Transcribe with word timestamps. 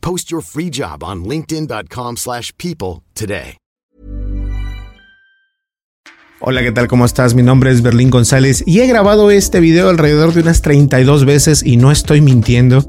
Post 0.00 0.30
your 0.30 0.42
free 0.42 0.70
job 0.70 1.02
on 1.02 1.24
linkedin.com/people 1.24 2.16
slash 2.16 2.52
people 2.56 3.02
today. 3.14 3.56
Hola, 6.40 6.62
¿qué 6.62 6.70
tal? 6.70 6.86
¿Cómo 6.86 7.04
estás? 7.04 7.34
Mi 7.34 7.42
nombre 7.42 7.72
es 7.72 7.82
Berlín 7.82 8.10
González 8.10 8.62
y 8.64 8.78
he 8.78 8.86
grabado 8.86 9.32
este 9.32 9.58
video 9.58 9.88
alrededor 9.88 10.32
de 10.32 10.42
unas 10.42 10.62
32 10.62 11.24
veces 11.24 11.64
y 11.64 11.76
no 11.76 11.90
estoy 11.90 12.20
mintiendo. 12.20 12.88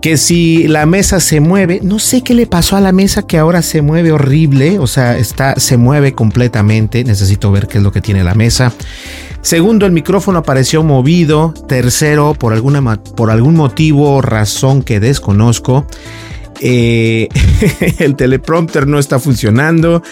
Que 0.00 0.16
si 0.16 0.66
la 0.66 0.86
mesa 0.86 1.20
se 1.20 1.40
mueve, 1.40 1.80
no 1.82 1.98
sé 1.98 2.22
qué 2.22 2.34
le 2.34 2.46
pasó 2.46 2.76
a 2.76 2.80
la 2.80 2.92
mesa 2.92 3.26
que 3.26 3.36
ahora 3.36 3.60
se 3.60 3.82
mueve 3.82 4.12
horrible, 4.12 4.78
o 4.78 4.86
sea, 4.86 5.18
está 5.18 5.56
se 5.60 5.76
mueve 5.76 6.14
completamente. 6.14 7.04
Necesito 7.04 7.52
ver 7.52 7.68
qué 7.68 7.78
es 7.78 7.84
lo 7.84 7.92
que 7.92 8.00
tiene 8.00 8.24
la 8.24 8.34
mesa. 8.34 8.72
Segundo, 9.44 9.84
el 9.84 9.92
micrófono 9.92 10.38
apareció 10.38 10.82
movido. 10.82 11.52
Tercero, 11.68 12.32
por 12.32 12.54
alguna 12.54 12.96
por 12.96 13.30
algún 13.30 13.56
motivo, 13.56 14.22
razón 14.22 14.82
que 14.82 15.00
desconozco. 15.00 15.86
Eh, 16.60 17.28
el 17.98 18.16
teleprompter 18.16 18.86
no 18.86 18.98
está 18.98 19.18
funcionando. 19.18 20.02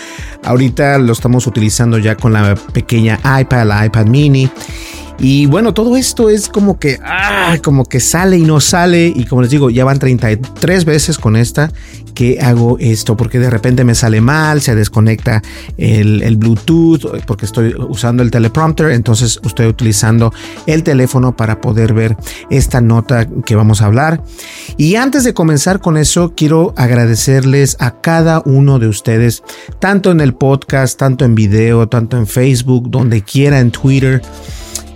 Ahorita 0.45 0.99
lo 0.99 1.15
estamos 1.15 1.47
utilizando 1.47 1.97
ya 1.97 2.15
con 2.15 2.35
la 2.35 2.55
pequeña 2.75 3.19
iPad, 3.41 3.67
la 3.67 3.87
iPad 3.87 4.05
mini. 4.05 4.51
Y 5.23 5.47
bueno, 5.47 5.73
todo 5.73 5.97
esto 5.97 6.29
es 6.29 6.49
como 6.49 6.81
que, 6.81 6.99
ah, 7.01 7.57
como 7.63 7.85
que 7.85 8.01
sale 8.01 8.39
y 8.39 8.43
no 8.43 8.59
sale. 8.59 9.07
Y 9.07 9.25
como 9.25 9.43
les 9.43 9.53
digo, 9.53 9.71
ya 9.71 9.85
van 9.85 10.01
33 10.01 10.85
veces 10.85 11.17
con 11.17 11.37
esta 11.37 11.71
que 12.13 12.41
hago 12.41 12.77
esto, 12.81 13.17
porque 13.17 13.39
de 13.39 13.49
repente 13.49 13.85
me 13.85 13.95
sale 13.95 14.21
mal, 14.21 14.61
se 14.61 14.75
desconecta 14.75 15.41
el, 15.79 16.25
el 16.25 16.37
Bluetooth, 16.37 17.25
porque 17.25 17.47
estoy 17.47 17.73
usando 17.89 18.25
el 18.25 18.33
teleprompter. 18.33 18.91
Entonces 18.91 19.39
estoy 19.45 19.67
utilizando 19.67 20.33
el 20.67 20.83
teléfono 20.83 21.37
para 21.37 21.61
poder 21.61 21.95
ver 21.95 22.17
esta 22.51 22.81
nota 22.81 23.29
que 23.47 23.55
vamos 23.55 23.81
a 23.81 23.87
hablar. 23.87 24.25
Y 24.77 24.97
antes 24.97 25.23
de 25.23 25.35
comenzar 25.35 25.79
con 25.79 25.99
eso, 25.99 26.33
quiero 26.37 26.75
agradecerles 26.77 27.77
a 27.79 28.01
cada 28.01 28.43
uno 28.45 28.81
de 28.81 28.89
ustedes, 28.89 29.45
tanto 29.79 30.11
en 30.11 30.21
el 30.21 30.35
podcast, 30.35 30.99
tanto 30.99 31.25
en 31.25 31.37
video, 31.37 31.89
tanto 31.89 32.17
en 32.17 32.27
Facebook, 32.27 32.91
donde 32.91 33.23
quiera, 33.23 33.61
en 33.61 33.71
Twitter 33.71 34.21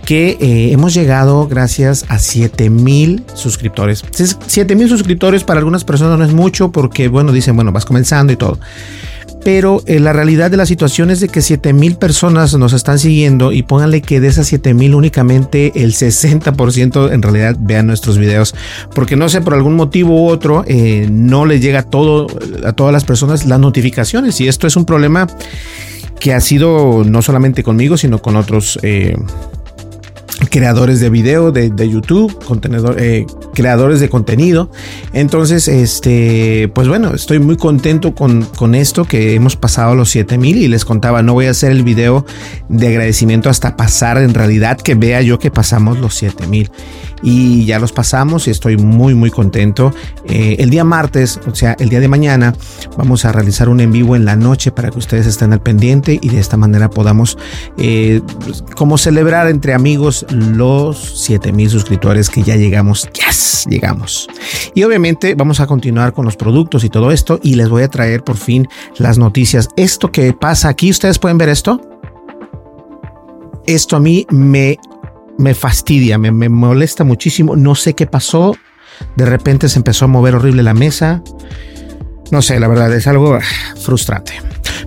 que 0.07 0.37
eh, 0.39 0.71
hemos 0.71 0.93
llegado 0.93 1.49
gracias 1.49 2.05
a 2.07 2.17
7000 2.17 3.25
suscriptores. 3.33 4.05
7000 4.09 4.87
suscriptores 4.87 5.43
para 5.43 5.59
algunas 5.59 5.83
personas 5.83 6.17
no 6.17 6.23
es 6.23 6.31
mucho 6.31 6.71
porque, 6.71 7.09
bueno, 7.09 7.33
dicen, 7.33 7.57
bueno, 7.57 7.73
vas 7.73 7.83
comenzando 7.83 8.31
y 8.31 8.37
todo. 8.37 8.57
Pero 9.43 9.83
eh, 9.85 9.99
la 9.99 10.13
realidad 10.13 10.49
de 10.49 10.55
la 10.55 10.65
situación 10.65 11.11
es 11.11 11.19
de 11.19 11.27
que 11.27 11.41
7000 11.41 11.97
personas 11.97 12.53
nos 12.53 12.71
están 12.71 12.99
siguiendo 12.99 13.51
y 13.51 13.63
pónganle 13.63 14.01
que 14.01 14.21
de 14.21 14.29
esas 14.29 14.47
7000 14.47 14.95
únicamente 14.95 15.73
el 15.75 15.93
60% 15.93 17.11
en 17.11 17.21
realidad 17.21 17.57
vean 17.59 17.85
nuestros 17.87 18.17
videos. 18.17 18.55
Porque 18.95 19.17
no 19.17 19.27
sé, 19.27 19.41
por 19.41 19.55
algún 19.55 19.75
motivo 19.75 20.23
u 20.23 20.29
otro, 20.29 20.63
eh, 20.67 21.09
no 21.11 21.45
les 21.45 21.59
llega 21.59 21.83
todo, 21.83 22.27
a 22.63 22.71
todas 22.71 22.93
las 22.93 23.03
personas 23.03 23.45
las 23.45 23.59
notificaciones. 23.59 24.39
Y 24.39 24.47
esto 24.47 24.67
es 24.67 24.77
un 24.77 24.85
problema 24.85 25.27
que 26.17 26.33
ha 26.33 26.39
sido 26.39 27.03
no 27.05 27.21
solamente 27.21 27.61
conmigo, 27.61 27.97
sino 27.97 28.21
con 28.21 28.37
otros 28.37 28.79
creadores 30.57 30.99
de 30.99 31.11
video 31.11 31.51
de, 31.51 31.87
YouTube, 31.87 32.43
contenedor, 32.43 32.95
eh, 32.99 33.27
creadores 33.53 33.99
de 33.99 34.09
contenido. 34.09 34.71
Entonces, 35.13 35.67
este, 35.67 36.67
pues 36.73 36.87
bueno, 36.87 37.13
estoy 37.13 37.37
muy 37.37 37.57
contento 37.57 38.15
con, 38.15 38.41
con 38.41 38.73
esto 38.73 39.05
que 39.05 39.35
hemos 39.35 39.55
pasado 39.55 39.93
los 39.93 40.09
7000 40.09 40.57
y 40.57 40.67
les 40.67 40.83
contaba, 40.83 41.21
no 41.21 41.33
voy 41.33 41.45
a 41.45 41.51
hacer 41.51 41.71
el 41.71 41.83
video 41.83 42.25
de 42.69 42.87
agradecimiento 42.87 43.51
hasta 43.51 43.77
pasar 43.77 44.17
en 44.17 44.33
realidad 44.33 44.77
que 44.81 44.95
vea 44.95 45.21
yo 45.21 45.37
que 45.37 45.51
pasamos 45.51 45.99
los 45.99 46.15
7000 46.15 46.71
y 47.21 47.65
ya 47.65 47.79
los 47.79 47.91
pasamos 47.91 48.47
y 48.47 48.51
estoy 48.51 48.77
muy 48.77 49.15
muy 49.15 49.31
contento. 49.31 49.93
Eh, 50.25 50.57
el 50.59 50.69
día 50.69 50.83
martes, 50.83 51.39
o 51.47 51.55
sea, 51.55 51.75
el 51.79 51.89
día 51.89 51.99
de 51.99 52.07
mañana, 52.07 52.53
vamos 52.97 53.25
a 53.25 53.31
realizar 53.31 53.69
un 53.69 53.79
en 53.79 53.91
vivo 53.91 54.15
en 54.15 54.25
la 54.25 54.35
noche 54.35 54.71
para 54.71 54.89
que 54.89 54.99
ustedes 54.99 55.27
estén 55.27 55.53
al 55.53 55.61
pendiente 55.61 56.19
y 56.21 56.29
de 56.29 56.39
esta 56.39 56.57
manera 56.57 56.89
podamos 56.89 57.37
eh, 57.77 58.21
como 58.75 58.97
celebrar 58.97 59.47
entre 59.47 59.73
amigos 59.73 60.25
los 60.29 60.97
7000 60.97 61.69
suscriptores 61.69 62.29
que 62.29 62.43
ya 62.43 62.55
llegamos. 62.55 63.09
Yes, 63.13 63.65
llegamos. 63.69 64.27
Y 64.73 64.83
obviamente 64.83 65.35
vamos 65.35 65.59
a 65.59 65.67
continuar 65.67 66.13
con 66.13 66.25
los 66.25 66.35
productos 66.35 66.83
y 66.83 66.89
todo 66.89 67.11
esto 67.11 67.39
y 67.41 67.55
les 67.55 67.69
voy 67.69 67.83
a 67.83 67.87
traer 67.87 68.23
por 68.23 68.37
fin 68.37 68.67
las 68.97 69.17
noticias. 69.17 69.69
Esto 69.75 70.11
que 70.11 70.33
pasa 70.33 70.69
aquí, 70.69 70.89
ustedes 70.89 71.19
pueden 71.19 71.37
ver 71.37 71.49
esto. 71.49 71.81
Esto 73.65 73.97
a 73.97 73.99
mí 73.99 74.25
me 74.29 74.77
me 75.37 75.53
fastidia, 75.53 76.17
me, 76.17 76.31
me, 76.31 76.49
molesta 76.49 77.03
muchísimo. 77.03 77.55
No 77.55 77.75
sé 77.75 77.93
qué 77.93 78.07
pasó. 78.07 78.55
De 79.15 79.25
repente 79.25 79.69
se 79.69 79.79
empezó 79.79 80.05
a 80.05 80.07
mover 80.07 80.35
horrible 80.35 80.63
la 80.63 80.73
mesa. 80.73 81.21
No 82.31 82.41
sé, 82.41 82.59
la 82.59 82.67
verdad 82.67 82.93
es 82.93 83.07
algo 83.07 83.35
ah, 83.35 83.41
frustrante. 83.81 84.33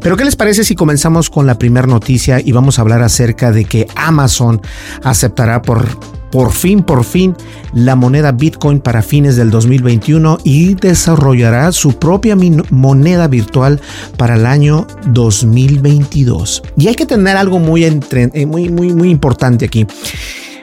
Pero 0.00 0.16
¿qué 0.16 0.24
les 0.24 0.36
parece 0.36 0.64
si 0.64 0.74
comenzamos 0.74 1.30
con 1.30 1.46
la 1.46 1.58
primera 1.58 1.86
noticia 1.86 2.40
y 2.40 2.52
vamos 2.52 2.78
a 2.78 2.82
hablar 2.82 3.02
acerca 3.02 3.52
de 3.52 3.64
que 3.64 3.86
Amazon 3.96 4.60
aceptará 5.02 5.62
por 5.62 5.86
por 6.30 6.52
fin, 6.52 6.82
por 6.82 7.04
fin, 7.04 7.34
la 7.72 7.96
moneda 7.96 8.32
Bitcoin 8.32 8.80
para 8.80 9.02
fines 9.02 9.36
del 9.36 9.50
2021 9.50 10.38
y 10.44 10.74
desarrollará 10.74 11.72
su 11.72 11.98
propia 11.98 12.36
moneda 12.70 13.28
virtual 13.28 13.80
para 14.16 14.36
el 14.36 14.46
año 14.46 14.86
2022. 15.08 16.62
Y 16.76 16.88
hay 16.88 16.94
que 16.94 17.06
tener 17.06 17.36
algo 17.36 17.58
muy, 17.58 17.84
eh, 17.84 18.46
muy, 18.46 18.68
muy, 18.68 18.92
muy 18.92 19.10
importante 19.10 19.64
aquí. 19.64 19.86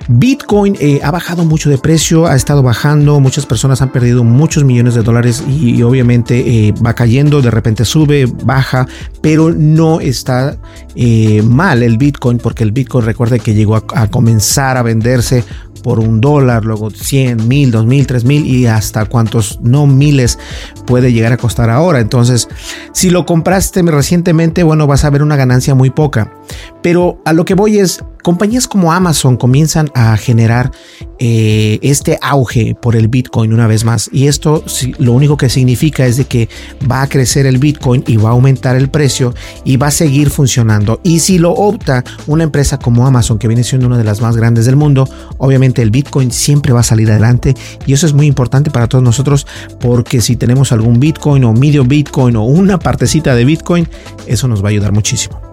Bitcoin 0.08 0.78
eh, 0.80 1.00
ha 1.04 1.12
bajado 1.12 1.44
mucho 1.44 1.70
de 1.70 1.78
precio, 1.78 2.28
ha 2.28 2.36
estado 2.36 2.64
bajando, 2.64 3.20
muchas 3.20 3.46
personas 3.46 3.82
han 3.82 3.92
perdido 3.92 4.24
muchos 4.24 4.64
millones 4.64 4.96
de 4.96 5.04
dólares 5.04 5.44
y, 5.48 5.82
obviamente 5.84 6.68
eh, 6.68 6.74
va 6.86 6.94
cayendo, 6.94 7.42
de 7.42 7.52
repente 7.52 7.86
sube, 7.86 8.26
baja, 8.44 8.88
pero 9.22 9.52
no 9.52 10.00
está 10.00 10.58
eh, 10.96 11.42
mal 11.44 11.84
el 11.84 11.98
Bitcoin 11.98 12.38
porque 12.38 12.64
el 12.64 12.72
Bitcoin 12.72 13.06
recuerde 13.06 13.40
que 13.40 13.54
llegó 13.54 13.76
a, 13.76 13.84
a 13.94 14.10
comenzar 14.10 14.78
a 14.78 14.82
venderse 14.82 15.44
por 15.88 16.02
un 16.02 16.20
dólar, 16.20 16.66
luego 16.66 16.90
100, 16.90 17.48
mil, 17.48 17.72
dos 17.72 17.86
mil, 17.86 18.06
tres 18.06 18.26
mil 18.26 18.46
y 18.46 18.66
hasta 18.66 19.06
cuántos 19.06 19.62
no 19.62 19.88
miles 19.88 20.38
puede 20.86 21.14
llegar 21.14 21.32
a 21.32 21.38
costar 21.38 21.70
ahora. 21.70 22.02
Entonces, 22.02 22.50
si 22.92 23.10
lo 23.10 23.26
compraste 23.26 23.82
recientemente, 23.84 24.64
bueno, 24.64 24.86
vas 24.86 25.06
a 25.06 25.10
ver 25.10 25.24
una 25.24 25.38
ganancia 25.38 25.76
muy 25.76 25.90
poca. 25.90 26.34
Pero 26.82 27.22
a 27.24 27.32
lo 27.32 27.46
que 27.46 27.54
voy 27.54 27.80
es, 27.80 28.04
compañías 28.22 28.68
como 28.68 28.92
Amazon 28.92 29.38
comienzan 29.38 29.90
a 29.96 30.18
generar 30.18 30.72
eh, 31.20 31.80
este 31.82 32.18
auge 32.22 32.76
por 32.76 32.96
el 32.96 33.08
Bitcoin 33.08 33.54
una 33.54 33.68
vez 33.68 33.84
más. 33.84 34.10
Y 34.12 34.28
esto 34.28 34.64
lo 35.00 35.14
único 35.14 35.38
que 35.38 35.50
significa 35.50 36.06
es 36.06 36.18
de 36.18 36.26
que 36.26 36.50
va 36.90 37.02
a 37.02 37.08
crecer 37.08 37.46
el 37.46 37.58
Bitcoin 37.58 38.04
y 38.08 38.18
va 38.18 38.30
a 38.30 38.34
aumentar 38.34 38.76
el 38.76 38.90
precio 38.90 39.34
y 39.64 39.78
va 39.78 39.88
a 39.88 39.92
seguir 39.92 40.30
funcionando. 40.30 41.00
Y 41.04 41.20
si 41.20 41.40
lo 41.40 41.52
opta 41.52 42.04
una 42.28 42.44
empresa 42.44 42.78
como 42.78 43.08
Amazon, 43.08 43.40
que 43.40 43.48
viene 43.48 43.64
siendo 43.64 43.88
una 43.88 43.98
de 43.98 44.04
las 44.04 44.22
más 44.22 44.38
grandes 44.38 44.66
del 44.66 44.76
mundo, 44.76 45.08
obviamente 45.38 45.82
el 45.82 45.92
Bitcoin 45.92 46.32
siempre 46.32 46.74
va 46.74 46.82
a 46.82 46.84
salir 46.84 47.10
adelante. 47.10 47.56
Y 47.86 47.94
eso 47.94 48.06
es 48.06 48.14
muy 48.14 48.28
importante 48.28 48.72
para 48.72 48.88
todos 48.88 49.04
nosotros 49.04 49.48
porque 49.80 50.22
si 50.22 50.36
tenemos 50.36 50.72
algún 50.72 51.00
Bitcoin 51.00 51.44
o 51.44 51.54
medio 51.54 51.84
Bitcoin 51.84 52.36
o 52.36 52.44
una 52.44 52.80
partecita 52.80 53.36
de 53.36 53.46
Bitcoin, 53.46 53.88
eso 54.28 54.48
nos 54.48 54.64
va 54.64 54.68
a 54.68 54.72
ayudar 54.72 54.92
muchísimo. 54.92 55.47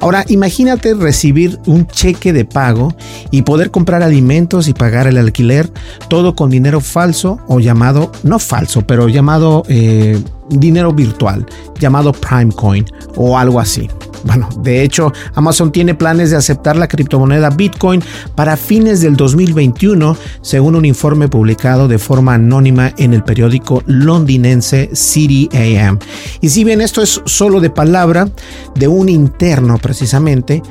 Ahora, 0.00 0.24
imagínate 0.28 0.94
recibir 0.94 1.58
un 1.66 1.86
cheque 1.86 2.32
de 2.32 2.44
pago 2.44 2.94
y 3.30 3.42
poder 3.42 3.70
comprar 3.70 4.02
alimentos 4.02 4.68
y 4.68 4.74
pagar 4.74 5.06
el 5.06 5.18
alquiler, 5.18 5.70
todo 6.08 6.34
con 6.34 6.50
dinero 6.50 6.80
falso 6.80 7.38
o 7.46 7.60
llamado, 7.60 8.12
no 8.22 8.38
falso, 8.38 8.82
pero 8.82 9.08
llamado 9.08 9.62
eh, 9.68 10.20
dinero 10.48 10.92
virtual, 10.92 11.46
llamado 11.78 12.12
Primecoin 12.12 12.84
o 13.16 13.38
algo 13.38 13.60
así. 13.60 13.88
Bueno, 14.24 14.48
de 14.58 14.82
hecho, 14.82 15.12
Amazon 15.34 15.72
tiene 15.72 15.94
planes 15.94 16.30
de 16.30 16.36
aceptar 16.36 16.76
la 16.76 16.88
criptomoneda 16.88 17.50
Bitcoin 17.50 18.02
para 18.34 18.56
fines 18.56 19.00
del 19.00 19.16
2021, 19.16 20.16
según 20.40 20.76
un 20.76 20.84
informe 20.84 21.28
publicado 21.28 21.88
de 21.88 21.98
forma 21.98 22.34
anónima 22.34 22.92
en 22.98 23.14
el 23.14 23.24
periódico 23.24 23.82
londinense 23.86 24.90
City 24.94 25.48
AM. 25.52 25.98
Y 26.40 26.48
si 26.48 26.64
bien 26.64 26.80
esto 26.80 27.02
es 27.02 27.20
solo 27.24 27.60
de 27.60 27.70
palabra 27.70 28.28
de 28.74 28.88
un 28.88 29.08
interno 29.08 29.78
precisamente, 29.78 30.62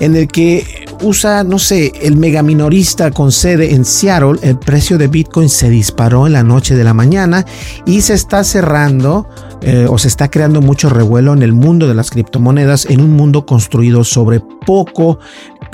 en 0.00 0.14
el 0.14 0.28
que 0.28 0.86
usa, 1.02 1.44
no 1.44 1.58
sé, 1.58 1.92
el 2.02 2.16
mega 2.16 2.42
minorista 2.42 3.10
con 3.10 3.32
sede 3.32 3.74
en 3.74 3.84
Seattle, 3.84 4.38
el 4.42 4.58
precio 4.58 4.98
de 4.98 5.08
Bitcoin 5.08 5.48
se 5.48 5.70
disparó 5.70 6.26
en 6.26 6.34
la 6.34 6.42
noche 6.42 6.76
de 6.76 6.84
la 6.84 6.94
mañana 6.94 7.44
y 7.86 8.00
se 8.00 8.14
está 8.14 8.44
cerrando 8.44 9.28
eh, 9.60 9.86
o 9.88 9.98
se 9.98 10.08
está 10.08 10.30
creando 10.30 10.60
mucho 10.60 10.88
revuelo 10.88 11.32
en 11.32 11.42
el 11.42 11.52
mundo 11.52 11.88
de 11.88 11.94
las 11.94 12.10
criptomonedas, 12.10 12.86
en 12.86 13.00
un 13.00 13.12
mundo 13.12 13.44
construido 13.44 14.04
sobre 14.04 14.40
poco 14.40 15.18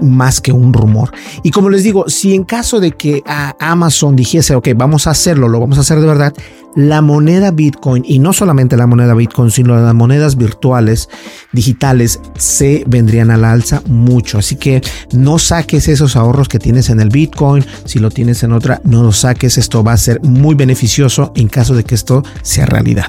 más 0.02 0.40
que 0.40 0.52
un 0.52 0.72
rumor. 0.72 1.10
Y 1.42 1.50
como 1.50 1.70
les 1.70 1.82
digo, 1.82 2.08
si 2.08 2.34
en 2.34 2.44
caso 2.44 2.80
de 2.80 2.92
que 2.92 3.22
Amazon 3.58 4.16
dijese, 4.16 4.54
ok, 4.54 4.68
vamos 4.76 5.06
a 5.06 5.10
hacerlo, 5.10 5.48
lo 5.48 5.60
vamos 5.60 5.78
a 5.78 5.82
hacer 5.82 6.00
de 6.00 6.06
verdad, 6.06 6.34
la 6.74 7.02
moneda 7.02 7.50
Bitcoin, 7.50 8.04
y 8.06 8.18
no 8.18 8.32
solamente 8.32 8.76
la 8.76 8.86
moneda 8.86 9.14
Bitcoin, 9.14 9.50
sino 9.50 9.80
las 9.80 9.94
monedas 9.94 10.36
virtuales, 10.36 11.08
digitales, 11.52 12.20
se 12.36 12.84
vendrían 12.86 13.30
a 13.30 13.36
la 13.36 13.52
alza 13.52 13.82
mucho. 13.86 14.38
Así 14.38 14.56
que 14.56 14.82
no 15.12 15.38
saques 15.38 15.88
esos 15.88 16.16
ahorros 16.16 16.48
que 16.48 16.58
tienes 16.58 16.90
en 16.90 17.00
el 17.00 17.10
Bitcoin. 17.10 17.64
Si 17.84 17.98
lo 17.98 18.10
tienes 18.10 18.42
en 18.42 18.52
otra, 18.52 18.80
no 18.84 19.02
lo 19.02 19.12
saques. 19.12 19.58
Esto 19.58 19.84
va 19.84 19.92
a 19.92 19.96
ser 19.96 20.20
muy 20.22 20.54
beneficioso 20.54 21.32
en 21.36 21.48
caso 21.48 21.74
de 21.74 21.84
que 21.84 21.94
esto 21.94 22.22
sea 22.42 22.66
realidad. 22.66 23.08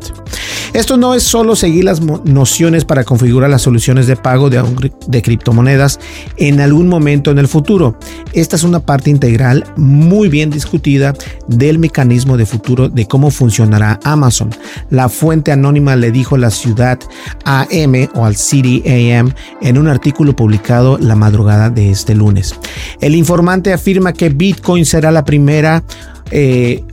Esto 0.73 0.97
no 0.97 1.15
es 1.15 1.23
solo 1.23 1.55
seguir 1.55 1.85
las 1.85 2.01
nociones 2.01 2.85
para 2.85 3.03
configurar 3.03 3.49
las 3.49 3.61
soluciones 3.61 4.07
de 4.07 4.15
pago 4.15 4.49
de, 4.49 4.63
de 5.07 5.21
criptomonedas 5.21 5.99
en 6.37 6.59
algún 6.59 6.74
momento 6.83 7.31
en 7.31 7.39
el 7.39 7.47
futuro. 7.47 7.97
Esta 8.33 8.55
es 8.55 8.63
una 8.63 8.79
parte 8.79 9.09
integral 9.09 9.63
muy 9.77 10.29
bien 10.29 10.49
discutida 10.49 11.13
del 11.47 11.79
mecanismo 11.79 12.37
de 12.37 12.45
futuro 12.45 12.89
de 12.89 13.07
cómo 13.07 13.31
funcionará 13.31 13.99
Amazon. 14.03 14.49
La 14.89 15.09
fuente 15.09 15.51
anónima 15.51 15.95
le 15.95 16.11
dijo 16.11 16.37
la 16.37 16.49
ciudad 16.49 16.99
AM 17.45 18.09
o 18.15 18.25
al 18.25 18.35
City 18.35 18.83
AM 18.85 19.33
en 19.61 19.77
un 19.77 19.87
artículo 19.87 20.35
publicado 20.35 20.97
la 20.97 21.15
madrugada 21.15 21.69
de 21.69 21.91
este 21.91 22.15
lunes. 22.15 22.55
El 23.01 23.15
informante 23.15 23.73
afirma 23.73 24.13
que 24.13 24.29
Bitcoin 24.29 24.85
será 24.85 25.11
la 25.11 25.25
primera 25.25 25.83
eh, 26.31 26.83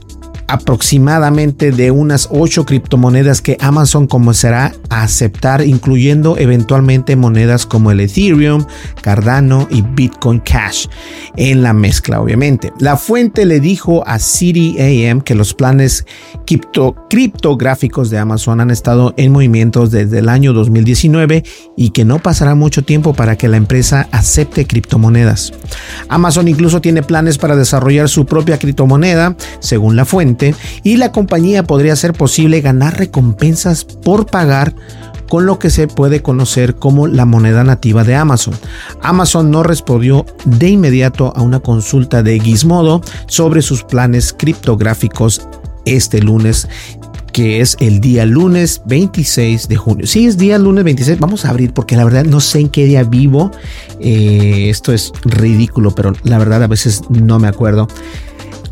aproximadamente 0.53 1.71
de 1.71 1.89
unas 1.89 2.27
8 2.29 2.65
criptomonedas 2.65 3.41
que 3.41 3.57
Amazon 3.59 4.05
comenzará 4.05 4.71
a 4.89 5.01
aceptar, 5.01 5.65
incluyendo 5.65 6.37
eventualmente 6.37 7.15
monedas 7.15 7.65
como 7.65 7.89
el 7.89 7.99
Ethereum, 7.99 8.63
Cardano 9.01 9.67
y 9.71 9.81
Bitcoin 9.81 10.39
Cash 10.39 10.85
en 11.37 11.63
la 11.63 11.73
mezcla, 11.73 12.21
obviamente. 12.21 12.71
La 12.77 12.97
fuente 12.97 13.45
le 13.45 13.59
dijo 13.59 14.07
a 14.07 14.19
City 14.19 14.75
AM 14.79 15.21
que 15.21 15.33
los 15.33 15.55
planes 15.55 16.05
criptográficos 17.09 18.11
de 18.11 18.19
Amazon 18.19 18.61
han 18.61 18.69
estado 18.69 19.15
en 19.17 19.31
movimientos 19.31 19.89
desde 19.89 20.19
el 20.19 20.29
año 20.29 20.53
2019 20.53 21.43
y 21.75 21.89
que 21.89 22.05
no 22.05 22.19
pasará 22.19 22.53
mucho 22.53 22.83
tiempo 22.83 23.13
para 23.13 23.37
que 23.37 23.47
la 23.47 23.57
empresa 23.57 24.07
acepte 24.11 24.67
criptomonedas. 24.67 25.51
Amazon 26.09 26.47
incluso 26.47 26.79
tiene 26.79 27.01
planes 27.01 27.39
para 27.39 27.55
desarrollar 27.55 28.07
su 28.07 28.27
propia 28.27 28.59
criptomoneda, 28.59 29.35
según 29.59 29.95
la 29.95 30.05
fuente 30.05 30.42
y 30.83 30.97
la 30.97 31.11
compañía 31.11 31.63
podría 31.63 31.95
ser 31.95 32.13
posible 32.13 32.61
ganar 32.61 32.97
recompensas 32.97 33.85
por 33.85 34.25
pagar 34.25 34.75
con 35.29 35.45
lo 35.45 35.57
que 35.57 35.69
se 35.69 35.87
puede 35.87 36.21
conocer 36.21 36.75
como 36.75 37.07
la 37.07 37.25
moneda 37.25 37.63
nativa 37.63 38.03
de 38.03 38.15
Amazon. 38.15 38.53
Amazon 39.01 39.49
no 39.49 39.63
respondió 39.63 40.25
de 40.45 40.69
inmediato 40.69 41.33
a 41.35 41.41
una 41.41 41.59
consulta 41.59 42.21
de 42.21 42.39
Gizmodo 42.39 43.01
sobre 43.27 43.61
sus 43.61 43.83
planes 43.83 44.33
criptográficos 44.37 45.47
este 45.85 46.21
lunes 46.21 46.67
que 47.33 47.61
es 47.61 47.75
el 47.79 47.99
día 47.99 48.27
lunes 48.27 48.83
26 48.85 49.67
de 49.67 49.75
junio. 49.75 50.05
Sí, 50.05 50.27
es 50.27 50.37
día 50.37 50.59
lunes 50.59 50.83
26. 50.83 51.19
Vamos 51.19 51.45
a 51.45 51.49
abrir 51.49 51.73
porque 51.73 51.97
la 51.97 52.05
verdad 52.05 52.25
no 52.25 52.39
sé 52.39 52.59
en 52.59 52.69
qué 52.69 52.85
día 52.85 53.03
vivo. 53.03 53.49
Eh, 53.99 54.67
esto 54.69 54.93
es 54.93 55.11
ridículo, 55.25 55.95
pero 55.95 56.13
la 56.23 56.37
verdad 56.37 56.61
a 56.61 56.67
veces 56.67 57.01
no 57.09 57.39
me 57.39 57.47
acuerdo. 57.47 57.87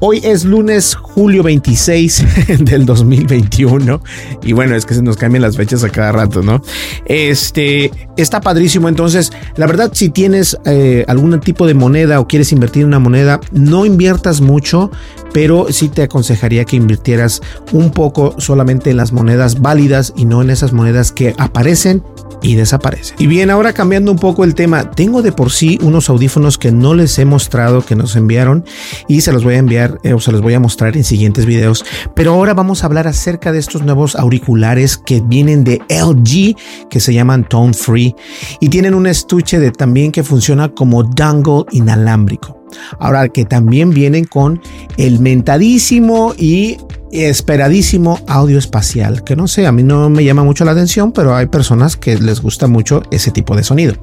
Hoy 0.03 0.19
es 0.24 0.45
lunes, 0.45 0.95
julio 0.95 1.44
26 1.44 2.25
del 2.65 2.88
2021. 2.88 4.01
Y 4.42 4.53
bueno, 4.53 4.75
es 4.75 4.88
que 4.88 4.95
se 4.95 5.03
nos 5.03 5.15
cambian 5.15 5.44
las 5.44 5.56
fechas 5.56 5.83
a 5.83 5.89
cada 5.89 6.12
rato, 6.12 6.42
¿no? 6.42 6.59
Este 7.06 7.92
está 8.18 8.42
padrísimo. 8.42 8.89
Entonces, 8.89 9.31
la 9.57 9.68
verdad, 9.68 9.92
si 9.94 10.09
tienes 10.09 10.57
eh, 10.65 11.06
algún 11.07 11.39
tipo 11.39 11.68
de 11.68 11.75
moneda 11.75 12.19
o 12.19 12.27
quieres 12.27 12.51
invertir 12.51 12.81
en 12.81 12.88
una 12.88 12.98
moneda, 12.98 13.39
no 13.51 13.86
inviertas 13.86 14.42
mucho, 14.42 14.89
pero 15.33 15.68
sí 15.69 15.88
te 15.88 16.01
aconsejaría 16.01 16.65
que 16.65 16.77
invirtieras 16.77 17.39
un 17.71 17.92
poco 17.92 18.33
solamente 18.39 18.89
en 18.89 18.97
las 18.97 19.12
monedas 19.12 19.62
válidas 19.62 20.13
y 20.18 20.25
no 20.25 20.42
en 20.42 20.50
esas 20.50 20.74
monedas 20.74 21.12
que 21.12 21.36
aparecen 21.38 22.01
y 22.42 22.56
desaparece. 22.56 23.13
Y 23.18 23.27
bien, 23.27 23.50
ahora 23.50 23.74
cambiando 23.74 24.12
un 24.12 24.18
poco 24.18 24.44
el 24.44 24.56
tema, 24.56 24.89
tengo 24.92 25.21
de 25.21 25.31
por 25.31 25.51
sí 25.51 25.77
unos 25.81 26.09
audífonos 26.09 26.57
que 26.57 26.71
no 26.71 26.94
les 26.94 27.18
he 27.19 27.25
mostrado 27.25 27.86
que 27.86 27.95
nos 27.95 28.15
enviaron 28.15 28.65
y 29.07 29.21
se 29.21 29.31
los 29.31 29.44
voy 29.44 29.56
a 29.56 29.59
enviar 29.59 29.91
eh, 30.04 30.14
o 30.14 30.20
se 30.20 30.32
los 30.32 30.42
voy 30.42 30.54
a 30.54 30.60
mostrar 30.60 30.96
en 30.96 31.04
siguientes 31.04 31.46
videos. 31.46 31.86
Pero 32.16 32.34
ahora 32.34 32.54
vamos 32.54 32.84
a 32.84 32.88
hablar 32.88 33.08
acerca 33.08 33.52
de 33.52 33.60
estos 33.60 33.84
nuevos 33.84 34.16
auriculares 34.16 34.98
que 34.98 35.22
vienen 35.22 35.64
de 35.64 35.82
LG 35.90 36.56
que 36.90 37.00
se 37.00 37.14
llaman 37.14 37.48
Tone 37.48 37.74
Free 37.74 38.16
y 38.60 38.70
tienen 38.70 38.94
un 38.94 39.08
estuche 39.08 39.60
de 39.60 39.72
también 39.72 40.12
que 40.12 40.24
funciona 40.24 40.70
como 40.70 41.04
dangle 41.04 41.66
inalámbrico. 41.72 42.62
Ahora 43.00 43.28
que 43.28 43.46
también 43.46 43.90
vienen 43.90 44.26
con 44.26 44.62
el 44.98 45.20
mentadísimo 45.20 46.34
y 46.38 46.78
esperadísimo 47.12 48.19
audio 48.28 48.58
espacial, 48.58 49.24
que 49.24 49.36
no 49.36 49.48
sé, 49.48 49.68
a 49.68 49.72
mí 49.72 49.84
no 49.84 50.10
me 50.10 50.24
llama 50.24 50.44
mucho 50.44 50.66
la 50.66 50.72
atención, 50.72 51.12
pero 51.12 51.36
hay 51.36 51.48
personas 51.48 51.98
que 51.98 52.18
les 52.18 52.42
gusta 52.42 52.68
mucho 52.68 53.04
ese 53.12 53.31
tipo 53.31 53.56
de 53.56 53.63
sonido. 53.63 53.96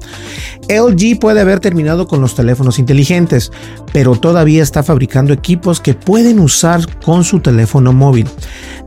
LG 0.67 1.19
puede 1.19 1.41
haber 1.41 1.59
terminado 1.59 2.07
con 2.07 2.21
los 2.21 2.35
teléfonos 2.35 2.79
inteligentes, 2.79 3.51
pero 3.91 4.15
todavía 4.15 4.63
está 4.63 4.83
fabricando 4.83 5.33
equipos 5.33 5.79
que 5.79 5.93
pueden 5.93 6.39
usar 6.39 6.81
con 7.03 7.23
su 7.23 7.39
teléfono 7.39 7.93
móvil. 7.93 8.27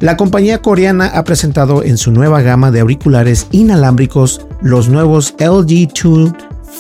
La 0.01 0.17
compañía 0.17 0.63
coreana 0.63 1.07
ha 1.07 1.25
presentado 1.25 1.83
en 1.83 1.99
su 1.99 2.13
nueva 2.13 2.43
gama 2.43 2.71
de 2.71 2.81
auriculares 2.81 3.47
inalámbricos 3.51 4.47
los 4.61 4.89
nuevos 4.89 5.35
LG 5.39 5.93
Tune 5.93 6.33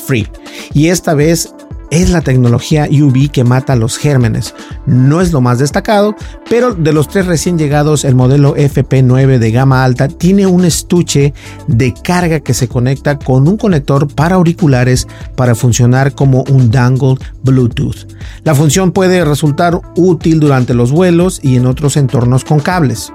Free 0.06 0.28
y 0.72 0.88
esta 0.88 1.14
vez 1.14 1.52
es 1.92 2.08
la 2.08 2.22
tecnología 2.22 2.88
UV 2.90 3.30
que 3.30 3.44
mata 3.44 3.76
los 3.76 3.98
gérmenes. 3.98 4.54
No 4.86 5.20
es 5.20 5.30
lo 5.30 5.42
más 5.42 5.58
destacado, 5.58 6.16
pero 6.48 6.74
de 6.74 6.94
los 6.94 7.06
tres 7.06 7.26
recién 7.26 7.58
llegados, 7.58 8.06
el 8.06 8.14
modelo 8.14 8.56
FP9 8.56 9.38
de 9.38 9.50
gama 9.50 9.84
alta 9.84 10.08
tiene 10.08 10.46
un 10.46 10.64
estuche 10.64 11.34
de 11.66 11.92
carga 11.92 12.40
que 12.40 12.54
se 12.54 12.66
conecta 12.66 13.18
con 13.18 13.46
un 13.46 13.58
conector 13.58 14.08
para 14.12 14.36
auriculares 14.36 15.06
para 15.36 15.54
funcionar 15.54 16.14
como 16.14 16.44
un 16.44 16.70
dangle 16.70 17.16
Bluetooth. 17.42 18.08
La 18.42 18.54
función 18.54 18.92
puede 18.92 19.22
resultar 19.22 19.78
útil 19.94 20.40
durante 20.40 20.72
los 20.72 20.92
vuelos 20.92 21.40
y 21.42 21.56
en 21.56 21.66
otros 21.66 21.98
entornos 21.98 22.44
con 22.44 22.60
cables. 22.60 23.12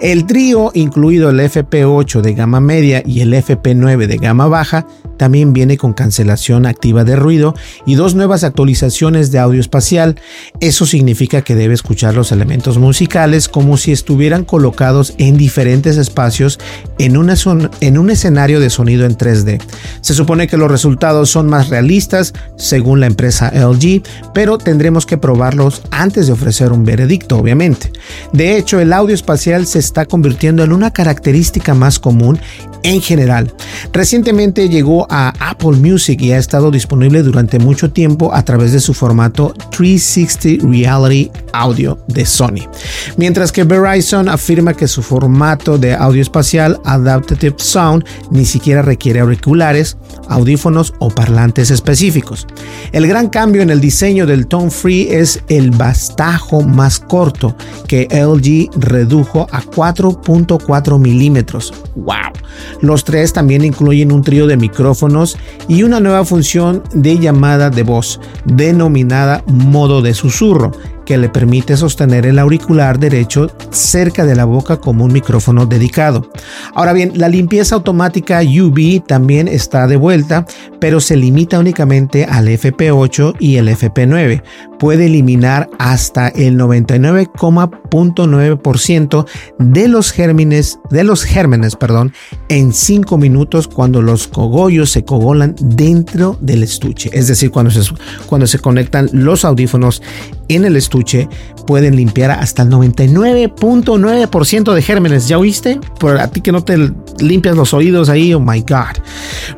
El 0.00 0.26
trío, 0.26 0.72
incluido 0.74 1.30
el 1.30 1.38
FP8 1.38 2.22
de 2.22 2.34
gama 2.34 2.58
media 2.58 3.04
y 3.06 3.20
el 3.20 3.32
FP9 3.32 4.08
de 4.08 4.16
gama 4.16 4.48
baja, 4.48 4.84
también 5.16 5.52
viene 5.52 5.78
con 5.78 5.92
cancelación 5.92 6.66
activa 6.66 7.04
de 7.04 7.16
ruido 7.16 7.54
y 7.86 7.94
dos 7.94 8.15
nuevas 8.16 8.44
actualizaciones 8.44 9.30
de 9.30 9.38
audio 9.38 9.60
espacial. 9.60 10.16
Eso 10.60 10.86
significa 10.86 11.42
que 11.42 11.54
debe 11.54 11.74
escuchar 11.74 12.14
los 12.14 12.32
elementos 12.32 12.78
musicales 12.78 13.48
como 13.48 13.76
si 13.76 13.92
estuvieran 13.92 14.44
colocados 14.44 15.14
en 15.18 15.36
diferentes 15.36 15.96
espacios 15.96 16.58
en, 16.98 17.16
una 17.16 17.34
en 17.80 17.98
un 17.98 18.10
escenario 18.10 18.60
de 18.60 18.70
sonido 18.70 19.06
en 19.06 19.16
3D. 19.16 19.60
Se 20.00 20.14
supone 20.14 20.48
que 20.48 20.56
los 20.56 20.70
resultados 20.70 21.30
son 21.30 21.48
más 21.48 21.68
realistas 21.68 22.32
según 22.56 23.00
la 23.00 23.06
empresa 23.06 23.52
LG, 23.54 24.02
pero 24.34 24.58
tendremos 24.58 25.06
que 25.06 25.18
probarlos 25.18 25.82
antes 25.90 26.26
de 26.26 26.32
ofrecer 26.32 26.72
un 26.72 26.84
veredicto, 26.84 27.36
obviamente. 27.38 27.90
De 28.32 28.56
hecho, 28.56 28.80
el 28.80 28.92
audio 28.92 29.14
espacial 29.14 29.66
se 29.66 29.78
está 29.78 30.06
convirtiendo 30.06 30.64
en 30.64 30.72
una 30.72 30.92
característica 30.92 31.74
más 31.74 31.98
común 31.98 32.38
en 32.86 33.02
general. 33.02 33.52
Recientemente 33.92 34.68
llegó 34.68 35.08
a 35.10 35.32
Apple 35.40 35.72
Music 35.72 36.22
y 36.22 36.30
ha 36.30 36.38
estado 36.38 36.70
disponible 36.70 37.22
durante 37.22 37.58
mucho 37.58 37.90
tiempo 37.90 38.32
a 38.32 38.44
través 38.44 38.72
de 38.72 38.80
su 38.80 38.94
formato 38.94 39.52
360 39.72 40.64
Reality 40.68 41.30
Audio 41.52 41.98
de 42.06 42.24
Sony. 42.24 42.68
Mientras 43.16 43.50
que 43.50 43.64
Verizon 43.64 44.28
afirma 44.28 44.72
que 44.72 44.86
su 44.86 45.02
formato 45.02 45.78
de 45.78 45.94
audio 45.94 46.22
espacial 46.22 46.80
Adaptive 46.84 47.56
Sound 47.58 48.04
ni 48.30 48.44
siquiera 48.44 48.82
requiere 48.82 49.18
auriculares, 49.18 49.96
audífonos 50.28 50.94
o 51.00 51.10
parlantes 51.10 51.72
específicos. 51.72 52.46
El 52.92 53.08
gran 53.08 53.28
cambio 53.30 53.62
en 53.62 53.70
el 53.70 53.80
diseño 53.80 54.26
del 54.26 54.46
Tone 54.46 54.70
Free 54.70 55.08
es 55.10 55.42
el 55.48 55.72
bastajo 55.72 56.62
más 56.62 57.00
corto 57.00 57.56
que 57.88 58.06
LG 58.12 58.70
redujo 58.78 59.48
a 59.50 59.60
4.4 59.62 61.00
milímetros. 61.00 61.74
¡Wow! 61.96 62.45
Los 62.80 63.04
tres 63.04 63.32
también 63.32 63.64
incluyen 63.64 64.12
un 64.12 64.22
trío 64.22 64.46
de 64.46 64.56
micrófonos 64.56 65.36
y 65.68 65.82
una 65.82 66.00
nueva 66.00 66.24
función 66.24 66.82
de 66.92 67.18
llamada 67.18 67.70
de 67.70 67.82
voz 67.82 68.20
denominada 68.44 69.42
modo 69.46 70.02
de 70.02 70.14
susurro 70.14 70.72
que 71.06 71.16
le 71.16 71.30
permite 71.30 71.74
sostener 71.76 72.26
el 72.26 72.38
auricular 72.38 72.98
derecho 72.98 73.50
cerca 73.70 74.26
de 74.26 74.34
la 74.34 74.44
boca 74.44 74.78
como 74.78 75.04
un 75.04 75.12
micrófono 75.12 75.64
dedicado. 75.64 76.30
Ahora 76.74 76.92
bien, 76.92 77.12
la 77.14 77.30
limpieza 77.30 77.76
automática 77.76 78.42
UV 78.42 79.02
también 79.06 79.48
está 79.48 79.86
de 79.86 79.96
vuelta, 79.96 80.44
pero 80.80 81.00
se 81.00 81.16
limita 81.16 81.58
únicamente 81.58 82.26
al 82.26 82.48
FP8 82.48 83.36
y 83.38 83.56
el 83.56 83.68
FP9. 83.68 84.42
Puede 84.78 85.06
eliminar 85.06 85.70
hasta 85.78 86.28
el 86.28 86.58
99,9% 86.58 89.26
de 89.58 89.88
los 89.88 90.12
gérmenes, 90.12 90.78
de 90.90 91.02
los 91.04 91.24
gérmenes, 91.24 91.76
perdón, 91.76 92.12
en 92.48 92.74
5 92.74 93.16
minutos 93.16 93.68
cuando 93.68 94.02
los 94.02 94.28
cogollos 94.28 94.90
se 94.90 95.02
cogolan 95.04 95.54
dentro 95.60 96.36
del 96.40 96.62
estuche, 96.62 97.10
es 97.12 97.28
decir, 97.28 97.50
cuando 97.50 97.70
se, 97.70 97.82
cuando 98.26 98.46
se 98.46 98.58
conectan 98.58 99.08
los 99.12 99.44
audífonos 99.44 100.02
en 100.48 100.64
el 100.64 100.76
estuche 100.76 101.28
pueden 101.66 101.96
limpiar 101.96 102.30
hasta 102.30 102.62
el 102.62 102.70
99.9% 102.70 104.72
de 104.72 104.82
gérmenes. 104.82 105.28
¿Ya 105.28 105.38
oíste? 105.38 105.80
Por 105.98 106.18
a 106.18 106.28
ti 106.28 106.40
que 106.40 106.52
no 106.52 106.62
te 106.62 106.92
limpias 107.18 107.56
los 107.56 107.74
oídos 107.74 108.08
ahí, 108.08 108.32
oh 108.32 108.40
my 108.40 108.60
god. 108.60 108.96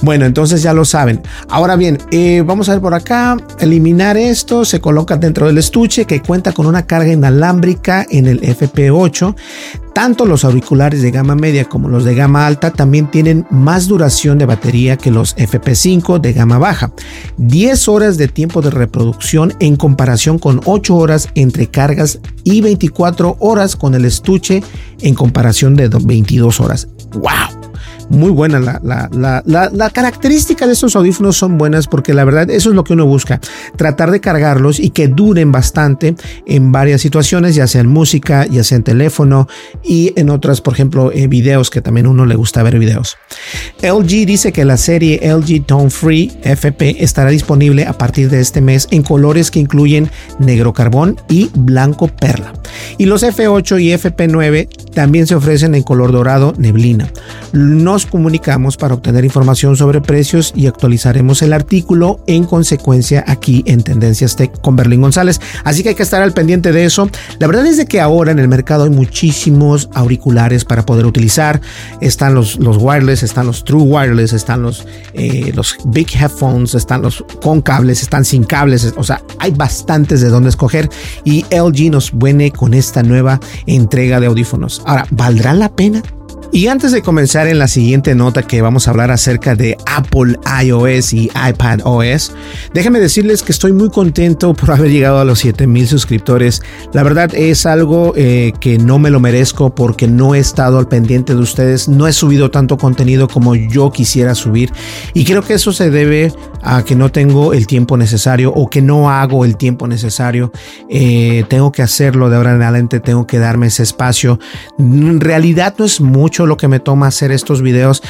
Bueno, 0.02 0.26
entonces 0.26 0.62
ya 0.62 0.73
lo 0.73 0.85
saben. 0.85 1.23
Ahora 1.49 1.76
bien, 1.76 1.99
eh, 2.11 2.42
vamos 2.45 2.68
a 2.68 2.73
ver 2.73 2.80
por 2.80 2.95
acá. 2.95 3.37
Eliminar 3.61 4.16
esto 4.16 4.64
se 4.64 4.80
coloca 4.80 5.16
dentro 5.16 5.47
del 5.47 5.59
estuche 5.59 6.07
que 6.07 6.23
cuenta 6.23 6.52
con 6.52 6.66
una 6.66 6.87
carga 6.87 7.12
inalámbrica 7.12 8.07
en 8.09 8.26
el 8.26 8.40
FP8. 8.40 9.35
Tanto 9.99 10.26
los 10.26 10.45
auriculares 10.45 11.02
de 11.02 11.11
gama 11.11 11.35
media 11.35 11.64
como 11.64 11.88
los 11.88 12.05
de 12.05 12.14
gama 12.14 12.47
alta 12.47 12.71
también 12.71 13.11
tienen 13.11 13.49
más 13.50 13.88
duración 13.88 14.38
de 14.38 14.47
batería 14.47 14.97
que 14.97 15.11
los 15.11 15.35
FP5 15.35 16.21
de 16.21 16.33
gama 16.35 16.57
baja. 16.57 16.93
10 17.38 17.88
horas 17.88 18.17
de 18.17 18.28
tiempo 18.28 18.62
de 18.62 18.71
reproducción 18.71 19.55
en 19.59 19.75
comparación 19.75 20.38
con 20.38 20.61
8 20.67 20.95
horas 20.95 21.28
entre 21.35 21.67
cargas 21.67 22.21
y 22.45 22.61
24 22.61 23.38
horas 23.40 23.75
con 23.75 23.97
el 23.97 24.05
estuche 24.05 24.62
en 25.00 25.17
comparación 25.17 25.75
de 25.75 25.88
22 25.88 26.61
horas. 26.61 26.87
¡Wow! 27.14 27.58
Muy 28.09 28.31
buena. 28.31 28.59
La, 28.61 29.91
característica 29.91 30.67
de 30.67 30.73
estos 30.73 30.97
audífonos 30.97 31.37
son 31.37 31.59
buenas 31.59 31.87
porque 31.87 32.15
la 32.15 32.25
verdad 32.25 32.50
eso 32.50 32.71
es 32.71 32.75
lo 32.75 32.85
que 32.85 32.93
uno 32.93 33.07
busca. 33.07 33.41
Tratar 33.77 34.11
de 34.11 34.21
cargarlos 34.21 34.81
y 34.81 34.91
que 34.91 35.09
duren 35.09 35.53
bastante 35.53 36.15
en 36.47 36.73
varias 36.73 37.00
situaciones, 37.00 37.55
ya 37.55 37.67
sea 37.67 37.81
en 37.81 37.88
música, 37.88 38.47
ya 38.47 38.65
sea 38.65 38.77
en 38.77 38.85
teléfono 38.85 39.49
y 39.83 40.12
en 40.17 40.31
otras, 40.31 40.61
por 40.61 40.75
ejemplo, 40.75 41.12
eh, 41.12 41.27
videos 41.27 41.71
que 41.71 41.81
también 41.81 42.07
uno 42.07 42.27
le 42.27 42.37
gusta 42.37 42.62
ver 42.62 42.79
videos. 42.79 43.17
LG 43.83 44.27
dice 44.27 44.53
que 44.53 44.65
la 44.65 44.77
serie 44.77 45.21
LG 45.23 45.67
Tone 45.67 45.91
Free 45.91 46.33
FP 46.43 47.03
estará 47.03 47.31
disponible 47.31 47.87
a 47.87 47.93
partir 47.93 48.31
de 48.31 48.41
este 48.41 48.61
mes 48.61 48.88
en 48.91 49.03
colores 49.03 49.50
que 49.50 49.61
incluyen 49.61 50.11
negro 50.38 50.73
carbón 50.73 51.17
y 51.29 51.50
blanco 51.55 52.09
perla. 52.09 52.53
Y 52.97 53.07
los 53.07 53.23
F8 53.23 53.83
y 53.83 53.93
FP9 53.93 54.93
también 54.93 55.27
se 55.27 55.35
ofrecen 55.35 55.75
en 55.75 55.83
color 55.83 56.12
dorado 56.12 56.55
neblina. 56.59 57.11
No 57.53 57.98
comunicamos 58.07 58.76
para 58.76 58.95
obtener 58.95 59.25
información 59.25 59.76
sobre 59.76 60.00
precios 60.00 60.52
y 60.55 60.67
actualizaremos 60.67 61.43
el 61.43 61.52
artículo 61.52 62.21
en 62.26 62.45
consecuencia 62.45 63.25
aquí 63.26 63.62
en 63.67 63.83
Tendencias 63.83 64.37
Tech 64.37 64.61
con 64.61 64.76
Berlín 64.76 65.00
González. 65.00 65.40
Así 65.64 65.83
que 65.83 65.90
hay 65.90 65.95
que 65.95 66.02
estar 66.02 66.23
al 66.23 66.33
pendiente 66.33 66.73
de 66.73 66.85
eso. 66.85 67.09
La 67.38 67.47
verdad 67.47 67.67
es 67.67 67.76
de 67.76 67.87
que 67.87 68.00
ahora 68.00 68.33
en 68.33 68.38
el 68.38 68.49
mercado 68.49 68.85
hay 68.85 68.90
muchísimos 68.90 69.88
auriculares 69.95 70.64
para 70.64 70.85
poder 70.85 71.07
utilizar. 71.07 71.61
Están 72.00 72.35
los, 72.35 72.59
los 72.59 72.76
wireless, 72.78 73.23
están 73.23 73.47
los 73.47 73.64
true 73.64 73.83
wireless, 73.83 74.33
están 74.33 74.62
los, 74.62 74.87
eh, 75.14 75.52
los 75.55 75.76
big 75.87 76.09
headphones, 76.14 76.75
están 76.75 77.02
los 77.02 77.25
con 77.43 77.62
cables, 77.62 78.02
están 78.02 78.25
sin 78.25 78.45
cables. 78.45 78.93
O 78.97 79.05
sea, 79.05 79.23
hay 79.38 79.50
bastantes 79.50 80.21
de 80.21 80.28
dónde 80.28 80.50
escoger 80.50 80.88
y 81.25 81.45
LG 81.50 81.90
nos 81.90 82.17
viene 82.17 82.50
con 82.50 82.75
esta 82.75 83.02
nueva 83.02 83.40
entrega 83.67 84.21
de 84.21 84.26
audífonos. 84.26 84.83
Ahora, 84.87 85.07
¿valdrá 85.11 85.55
la 85.55 85.69
pena? 85.69 86.02
Y 86.50 86.69
antes 86.69 86.93
de 86.93 87.02
comenzar 87.02 87.47
en 87.47 87.59
la 87.59 87.69
siguiente 87.69 88.14
nota 88.14 88.43
que 88.43 88.62
vamos 88.62 88.88
a 88.88 88.90
hablar 88.90 89.11
acerca 89.11 89.55
de 89.55 89.76
Apple 89.87 90.38
iOS 90.64 91.12
y 91.12 91.31
iPad 91.49 91.81
OS, 91.85 92.33
déjenme 92.73 93.00
decirles 93.00 93.43
que 93.43 93.52
estoy 93.52 93.73
muy 93.73 93.90
contento 93.90 94.55
por 94.55 94.71
haber 94.71 94.90
llegado 94.90 95.19
a 95.19 95.25
los 95.26 95.40
7000 95.40 95.87
suscriptores. 95.87 96.62
La 96.95 97.02
verdad 97.02 97.35
es 97.35 97.67
algo 97.67 98.14
eh, 98.17 98.55
que 98.61 98.78
no 98.78 98.99
me 98.99 99.11
lo 99.11 99.21
merezco 99.21 99.75
porque 99.75 100.09
no 100.09 100.35
he 100.35 100.38
estado 100.38 100.78
al 100.78 100.88
pendiente 100.88 101.35
de 101.35 101.40
ustedes, 101.40 101.87
no 101.87 102.09
he 102.09 102.14
subido 102.14 102.50
tanto 102.50 102.78
contenido 102.78 103.28
como 103.28 103.55
yo 103.55 103.93
quisiera 103.93 104.35
subir 104.35 104.73
y 105.12 105.26
creo 105.26 105.43
que 105.43 105.55
eso 105.55 105.73
se 105.73 105.90
debe 105.90 106.33
a 106.62 106.83
que 106.83 106.97
no 106.97 107.11
tengo 107.11 107.52
el 107.52 107.67
tiempo 107.67 107.97
necesario 107.97 108.52
o 108.52 108.69
que 108.69 108.83
no 108.83 109.11
hago 109.11 109.45
el 109.45 109.57
tiempo 109.57 109.87
necesario. 109.87 110.50
Eh, 110.88 111.45
tengo 111.49 111.73
que 111.73 111.83
hacerlo 111.83 112.31
de 112.31 112.37
ahora 112.37 112.55
en 112.55 112.62
adelante, 112.62 113.00
tengo 113.00 113.26
que 113.26 113.38
darme 113.38 113.67
ese 113.67 113.83
espacio. 113.83 114.38
En 114.78 115.21
realidad 115.21 115.75
no 115.78 115.85
es 115.85 116.00
mucho 116.00 116.38
lo 116.47 116.57
que 116.57 116.68
me 116.68 116.80
toma 116.80 117.07
hacer 117.07 117.33
estos 117.33 117.62
videos, 117.62 118.02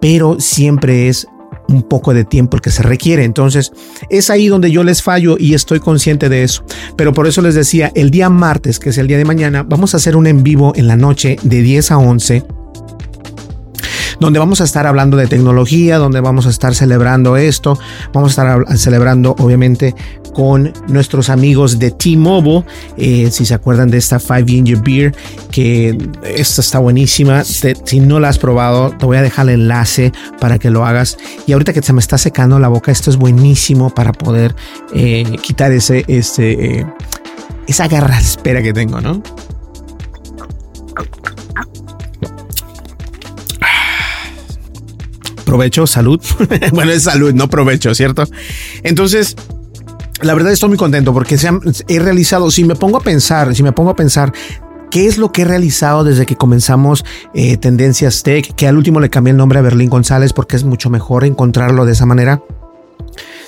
pero 0.00 0.38
siempre 0.40 1.08
es 1.08 1.26
un 1.68 1.82
poco 1.82 2.14
de 2.14 2.24
tiempo 2.24 2.56
el 2.56 2.62
que 2.62 2.70
se 2.70 2.82
requiere. 2.82 3.24
Entonces, 3.24 3.72
es 4.08 4.30
ahí 4.30 4.48
donde 4.48 4.70
yo 4.70 4.84
les 4.84 5.02
fallo 5.02 5.36
y 5.38 5.54
estoy 5.54 5.80
consciente 5.80 6.28
de 6.28 6.42
eso. 6.42 6.64
Pero 6.96 7.12
por 7.12 7.26
eso 7.26 7.42
les 7.42 7.54
decía, 7.54 7.90
el 7.94 8.10
día 8.10 8.30
martes, 8.30 8.78
que 8.78 8.90
es 8.90 8.98
el 8.98 9.06
día 9.06 9.18
de 9.18 9.24
mañana, 9.24 9.62
vamos 9.62 9.94
a 9.94 9.96
hacer 9.96 10.16
un 10.16 10.26
en 10.26 10.42
vivo 10.42 10.72
en 10.76 10.86
la 10.86 10.96
noche 10.96 11.36
de 11.42 11.62
10 11.62 11.90
a 11.90 11.98
11 11.98 12.44
donde 14.20 14.38
vamos 14.38 14.60
a 14.60 14.64
estar 14.64 14.86
hablando 14.86 15.16
de 15.16 15.26
tecnología, 15.26 15.98
donde 15.98 16.20
vamos 16.20 16.46
a 16.46 16.50
estar 16.50 16.74
celebrando 16.74 17.36
esto, 17.36 17.78
vamos 18.12 18.38
a 18.38 18.42
estar 18.42 18.78
celebrando 18.78 19.34
obviamente 19.38 19.94
con 20.36 20.70
nuestros 20.88 21.30
amigos 21.30 21.78
de 21.78 21.90
T-Mobile, 21.90 22.64
eh, 22.98 23.30
si 23.30 23.46
se 23.46 23.54
acuerdan 23.54 23.90
de 23.90 23.96
esta 23.96 24.18
5 24.18 24.46
Ginger 24.46 24.78
Beer, 24.82 25.14
que 25.50 25.96
esta 26.22 26.60
está 26.60 26.78
buenísima, 26.78 27.42
si 27.42 28.00
no 28.00 28.20
la 28.20 28.28
has 28.28 28.38
probado, 28.38 28.90
te 28.90 29.06
voy 29.06 29.16
a 29.16 29.22
dejar 29.22 29.48
el 29.48 29.62
enlace 29.62 30.12
para 30.38 30.58
que 30.58 30.68
lo 30.68 30.84
hagas. 30.84 31.16
Y 31.46 31.52
ahorita 31.52 31.72
que 31.72 31.80
se 31.80 31.94
me 31.94 32.00
está 32.00 32.18
secando 32.18 32.58
la 32.58 32.68
boca, 32.68 32.92
esto 32.92 33.08
es 33.08 33.16
buenísimo 33.16 33.88
para 33.94 34.12
poder 34.12 34.54
eh, 34.94 35.24
quitar 35.42 35.72
ese, 35.72 36.04
ese, 36.06 36.52
eh, 36.52 36.86
esa 37.66 37.88
garra 37.88 38.18
espera 38.20 38.62
que 38.62 38.74
tengo, 38.74 39.00
¿no? 39.00 39.22
Provecho, 45.46 45.86
salud. 45.86 46.20
bueno, 46.72 46.92
es 46.92 47.04
salud, 47.04 47.32
no 47.32 47.48
provecho, 47.48 47.94
¿cierto? 47.94 48.24
Entonces, 48.82 49.34
la 50.20 50.34
verdad 50.34 50.52
estoy 50.52 50.68
muy 50.68 50.78
contento 50.78 51.14
porque 51.14 51.38
he 51.88 51.98
realizado, 51.98 52.50
si 52.50 52.64
me 52.64 52.74
pongo 52.74 52.98
a 52.98 53.00
pensar, 53.00 53.54
si 53.54 53.62
me 53.62 53.72
pongo 53.72 53.90
a 53.90 53.96
pensar, 53.96 54.32
¿Qué 54.88 55.08
es 55.08 55.18
lo 55.18 55.32
que 55.32 55.42
he 55.42 55.44
realizado 55.44 56.04
desde 56.04 56.26
que 56.26 56.36
comenzamos 56.36 57.04
eh, 57.34 57.56
Tendencias 57.56 58.22
Tech? 58.22 58.54
Que 58.54 58.68
al 58.68 58.76
último 58.76 59.00
le 59.00 59.10
cambié 59.10 59.32
el 59.32 59.36
nombre 59.36 59.58
a 59.58 59.62
Berlín 59.62 59.90
González 59.90 60.32
porque 60.32 60.54
es 60.54 60.62
mucho 60.62 60.90
mejor 60.90 61.24
encontrarlo 61.24 61.84
de 61.84 61.92
esa 61.92 62.06
manera. 62.06 62.40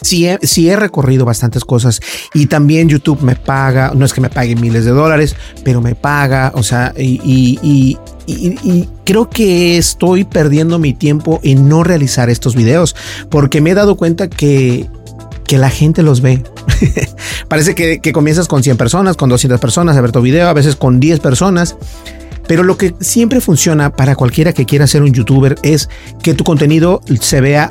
Sí 0.02 0.26
he, 0.26 0.38
sí 0.42 0.68
he 0.68 0.76
recorrido 0.76 1.24
bastantes 1.24 1.64
cosas 1.64 2.00
y 2.34 2.46
también 2.46 2.88
YouTube 2.88 3.22
me 3.22 3.36
paga, 3.36 3.92
no 3.94 4.04
es 4.04 4.12
que 4.12 4.20
me 4.20 4.30
pague 4.30 4.56
miles 4.56 4.84
de 4.84 4.90
dólares, 4.90 5.36
pero 5.64 5.80
me 5.80 5.94
paga, 5.94 6.52
o 6.54 6.62
sea, 6.62 6.94
y, 6.96 7.96
creo 9.04 9.30
que 9.30 9.78
estoy 9.78 10.24
perdiendo 10.24 10.78
mi 10.78 10.92
tiempo 10.92 11.40
en 11.42 11.68
no 11.68 11.82
realizar 11.82 12.28
estos 12.28 12.54
videos 12.54 12.94
porque 13.30 13.62
me 13.62 13.70
he 13.70 13.74
dado 13.74 13.96
cuenta 13.96 14.28
que, 14.28 14.86
que 15.46 15.56
la 15.56 15.70
gente 15.70 16.02
los 16.02 16.20
ve. 16.20 16.42
Parece 17.48 17.74
que, 17.74 18.00
que, 18.00 18.12
comienzas 18.12 18.46
con 18.46 18.62
100 18.62 18.76
personas, 18.76 19.16
con 19.16 19.30
200 19.30 19.58
personas 19.58 19.96
a 19.96 20.02
ver 20.02 20.12
tu 20.12 20.20
video, 20.20 20.46
a 20.48 20.52
veces 20.52 20.76
con 20.76 21.00
10 21.00 21.20
personas. 21.20 21.76
Pero 22.46 22.62
lo 22.62 22.76
que 22.76 22.94
siempre 23.00 23.40
funciona 23.40 23.90
para 23.90 24.14
cualquiera 24.14 24.52
que 24.52 24.64
quiera 24.64 24.86
ser 24.86 25.02
un 25.02 25.12
youtuber 25.12 25.56
es 25.62 25.88
que 26.22 26.34
tu 26.34 26.44
contenido 26.44 27.00
se 27.20 27.40
vea 27.40 27.70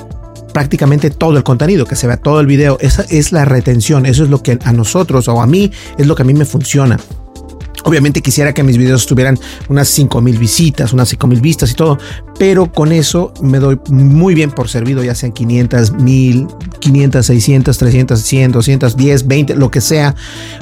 prácticamente 0.57 1.11
todo 1.11 1.37
el 1.37 1.43
contenido, 1.43 1.85
que 1.85 1.95
se 1.95 2.07
vea 2.07 2.17
todo 2.17 2.39
el 2.39 2.47
video. 2.47 2.79
Esa 2.81 3.05
es 3.11 3.31
la 3.31 3.45
retención. 3.45 4.07
Eso 4.07 4.23
es 4.23 4.31
lo 4.31 4.41
que 4.41 4.57
a 4.63 4.73
nosotros 4.73 5.27
o 5.27 5.39
a 5.39 5.45
mí 5.45 5.71
es 5.99 6.07
lo 6.07 6.15
que 6.15 6.23
a 6.23 6.25
mí 6.25 6.33
me 6.33 6.45
funciona. 6.45 6.97
Obviamente 7.83 8.23
quisiera 8.23 8.55
que 8.55 8.63
mis 8.63 8.75
videos 8.75 9.05
tuvieran 9.05 9.37
unas 9.69 9.87
5000 9.89 10.39
visitas, 10.39 10.93
unas 10.93 11.09
5000 11.09 11.41
vistas 11.41 11.69
y 11.69 11.75
todo, 11.75 11.99
pero 12.39 12.71
con 12.71 12.91
eso 12.91 13.35
me 13.39 13.59
doy 13.59 13.79
muy 13.87 14.33
bien 14.33 14.49
por 14.49 14.67
servido, 14.67 15.03
ya 15.03 15.13
sean 15.13 15.31
500, 15.31 15.91
1000, 15.91 16.47
500, 16.79 17.25
600, 17.27 17.77
300, 17.77 18.19
100, 18.19 18.51
200, 18.51 18.97
10, 18.97 19.27
20, 19.27 19.55
lo 19.57 19.69
que 19.69 19.81
sea. 19.81 20.15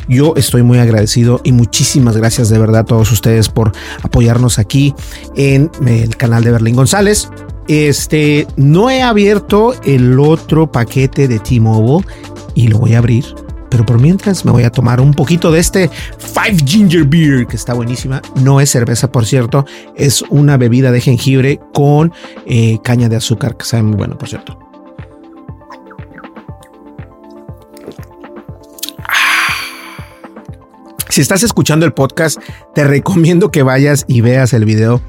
Yo 0.09 0.33
estoy 0.35 0.63
muy 0.63 0.79
agradecido 0.79 1.39
y 1.45 1.53
muchísimas 1.53 2.17
gracias 2.17 2.49
de 2.49 2.59
verdad 2.59 2.81
a 2.81 2.85
todos 2.85 3.09
ustedes 3.13 3.47
por 3.47 3.71
apoyarnos 4.03 4.59
aquí 4.59 4.93
en 5.37 5.71
el 5.87 6.17
canal 6.17 6.43
de 6.43 6.51
Berlín 6.51 6.75
González. 6.75 7.29
Este, 7.67 8.47
no 8.57 8.89
he 8.89 9.01
abierto 9.01 9.73
el 9.83 10.19
otro 10.19 10.71
paquete 10.71 11.27
de 11.27 11.39
T-Mobile 11.39 12.05
y 12.53 12.67
lo 12.67 12.79
voy 12.79 12.93
a 12.93 12.99
abrir. 12.99 13.25
Pero 13.69 13.85
por 13.85 13.99
mientras 13.99 14.45
me 14.45 14.51
voy 14.51 14.63
a 14.63 14.71
tomar 14.71 15.01
un 15.01 15.13
poquito 15.13 15.51
de 15.51 15.59
este 15.59 15.89
Five 15.89 16.57
Ginger 16.65 17.03
Beer, 17.03 17.45
que 17.47 17.55
está 17.55 17.73
buenísima. 17.73 18.21
No 18.41 18.61
es 18.61 18.69
cerveza, 18.69 19.11
por 19.11 19.25
cierto. 19.25 19.65
Es 19.95 20.21
una 20.29 20.55
bebida 20.57 20.91
de 20.91 21.01
jengibre 21.01 21.59
con 21.73 22.13
eh, 22.45 22.77
caña 22.83 23.09
de 23.09 23.17
azúcar, 23.17 23.57
que 23.57 23.65
sabe 23.65 23.83
muy 23.83 23.97
bueno, 23.97 24.17
por 24.17 24.29
cierto. 24.29 24.57
Si 31.09 31.21
estás 31.21 31.43
escuchando 31.43 31.85
el 31.85 31.93
podcast, 31.93 32.39
te 32.73 32.83
recomiendo 32.83 33.49
que 33.49 33.63
vayas 33.63 34.03
y 34.07 34.19
veas 34.19 34.51
el 34.53 34.65
video 34.65 35.01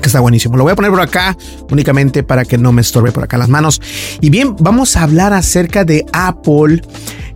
que 0.00 0.06
está 0.06 0.20
buenísimo. 0.20 0.56
Lo 0.56 0.62
voy 0.64 0.72
a 0.72 0.76
poner 0.76 0.90
por 0.90 1.00
acá 1.00 1.36
únicamente 1.70 2.22
para 2.22 2.44
que 2.44 2.58
no 2.58 2.72
me 2.72 2.82
estorbe 2.82 3.12
por 3.12 3.24
acá 3.24 3.38
las 3.38 3.48
manos. 3.48 3.80
Y 4.20 4.28
bien, 4.30 4.54
vamos 4.58 4.96
a 4.96 5.02
hablar 5.02 5.32
acerca 5.32 5.84
de 5.84 6.04
Apple. 6.12 6.82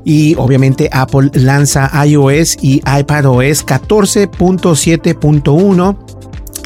Y 0.04 0.35
obviamente 0.37 0.88
Apple 0.92 1.31
lanza 1.35 1.90
iOS 2.04 2.57
y 2.61 2.83
iPadOS 2.87 3.64
14.7.1 3.64 5.97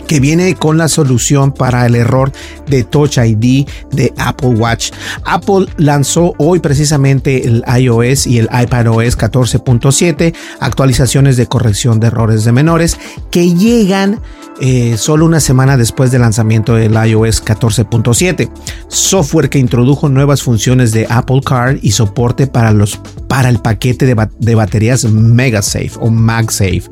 que 0.06 0.20
viene 0.20 0.54
con 0.54 0.78
la 0.78 0.88
solución 0.88 1.52
para 1.52 1.86
el 1.86 1.94
error 1.94 2.32
de 2.66 2.84
Touch 2.84 3.18
ID 3.18 3.66
de 3.92 4.12
Apple 4.16 4.50
Watch. 4.50 4.92
Apple 5.24 5.66
lanzó 5.76 6.34
hoy 6.38 6.60
precisamente 6.60 7.46
el 7.46 7.64
iOS 7.78 8.26
y 8.26 8.38
el 8.38 8.48
iPadOS 8.52 9.18
14.7, 9.18 10.34
actualizaciones 10.60 11.36
de 11.36 11.46
corrección 11.46 12.00
de 12.00 12.08
errores 12.08 12.44
de 12.44 12.52
menores 12.52 12.98
que 13.30 13.54
llegan 13.54 14.20
eh, 14.60 14.96
solo 14.96 15.24
una 15.24 15.40
semana 15.40 15.76
después 15.76 16.10
del 16.10 16.22
lanzamiento 16.22 16.74
del 16.74 16.92
iOS 16.92 17.44
14.7. 17.44 18.50
Software 18.88 19.50
que 19.50 19.58
introdujo 19.58 20.08
nuevas 20.08 20.42
funciones 20.42 20.92
de 20.92 21.06
Apple 21.08 21.40
Card 21.44 21.78
y 21.82 21.92
soporte 21.92 22.46
para, 22.46 22.72
los, 22.72 23.00
para 23.28 23.48
el 23.48 23.58
paquete 23.58 24.06
de, 24.06 24.28
de 24.38 24.54
baterías 24.54 25.04
MagSafe 25.04 25.92
o 26.00 26.10
MagSafe. 26.10 26.84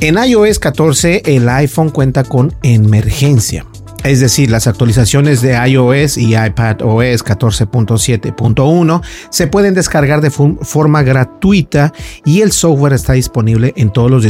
En 0.00 0.16
iOS 0.16 0.58
14 0.58 1.22
el 1.26 1.48
iPhone 1.48 1.90
cuenta 1.90 2.24
con 2.24 2.54
emergencia. 2.62 3.66
Es 4.08 4.20
decir, 4.20 4.50
las 4.50 4.66
actualizaciones 4.66 5.42
de 5.42 5.52
iOS 5.68 6.16
y 6.16 6.34
iPadOS 6.34 7.22
14.7.1 7.22 9.02
se 9.28 9.46
pueden 9.48 9.74
descargar 9.74 10.22
de 10.22 10.30
forma 10.30 11.02
gratuita 11.02 11.92
y 12.24 12.40
el 12.40 12.50
software 12.50 12.94
está 12.94 13.12
disponible 13.12 13.74
en 13.76 13.92
todos 13.92 14.10
los 14.10 14.22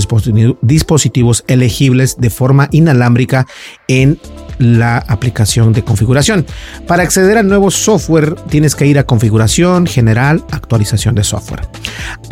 dispositivos 0.62 1.44
elegibles 1.47 2.16
de 2.18 2.28
forma 2.28 2.68
inalámbrica 2.73 3.47
en 3.87 4.18
la 4.58 4.99
aplicación 4.99 5.73
de 5.73 5.85
configuración. 5.85 6.44
Para 6.87 7.02
acceder 7.02 7.38
al 7.38 7.49
nuevo 7.49 7.70
software 7.70 8.35
tienes 8.49 8.75
que 8.75 8.87
ir 8.87 8.99
a 8.99 9.04
configuración 9.04 9.87
general, 9.87 10.44
actualización 10.50 11.14
de 11.14 11.25
software. 11.25 11.68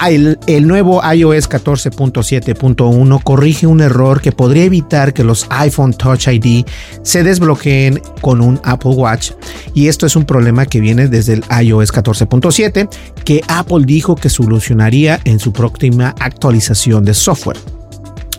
El, 0.05 0.67
nuevo 0.67 1.01
iOS 1.03 1.49
14.7.1 1.49 3.23
corrige 3.23 3.67
un 3.67 3.81
error 3.81 4.21
que 4.21 4.33
podría 4.33 4.65
evitar 4.65 5.13
que 5.15 5.25
los 5.25 5.47
iPhone 5.51 5.95
Touch 5.95 6.29
ID 6.29 6.67
se 7.03 7.23
desbloqueen 7.37 8.01
con 8.21 8.41
un 8.41 8.61
Apple 8.65 8.93
Watch 8.93 9.33
y 9.75 9.89
esto 9.89 10.07
es 10.07 10.17
un 10.17 10.25
problema 10.25 10.67
que 10.67 10.81
viene 10.81 11.09
desde 11.09 11.35
el 11.35 11.45
iOS 11.63 11.93
14.7 11.93 12.89
que 13.25 13.43
Apple 13.49 13.85
dijo 13.85 14.17
que 14.17 14.31
solucionaría 14.31 15.21
en 15.25 15.39
su 15.39 15.53
próxima 15.53 16.15
actualización 16.19 17.05
de 17.05 17.15
software. 17.15 17.76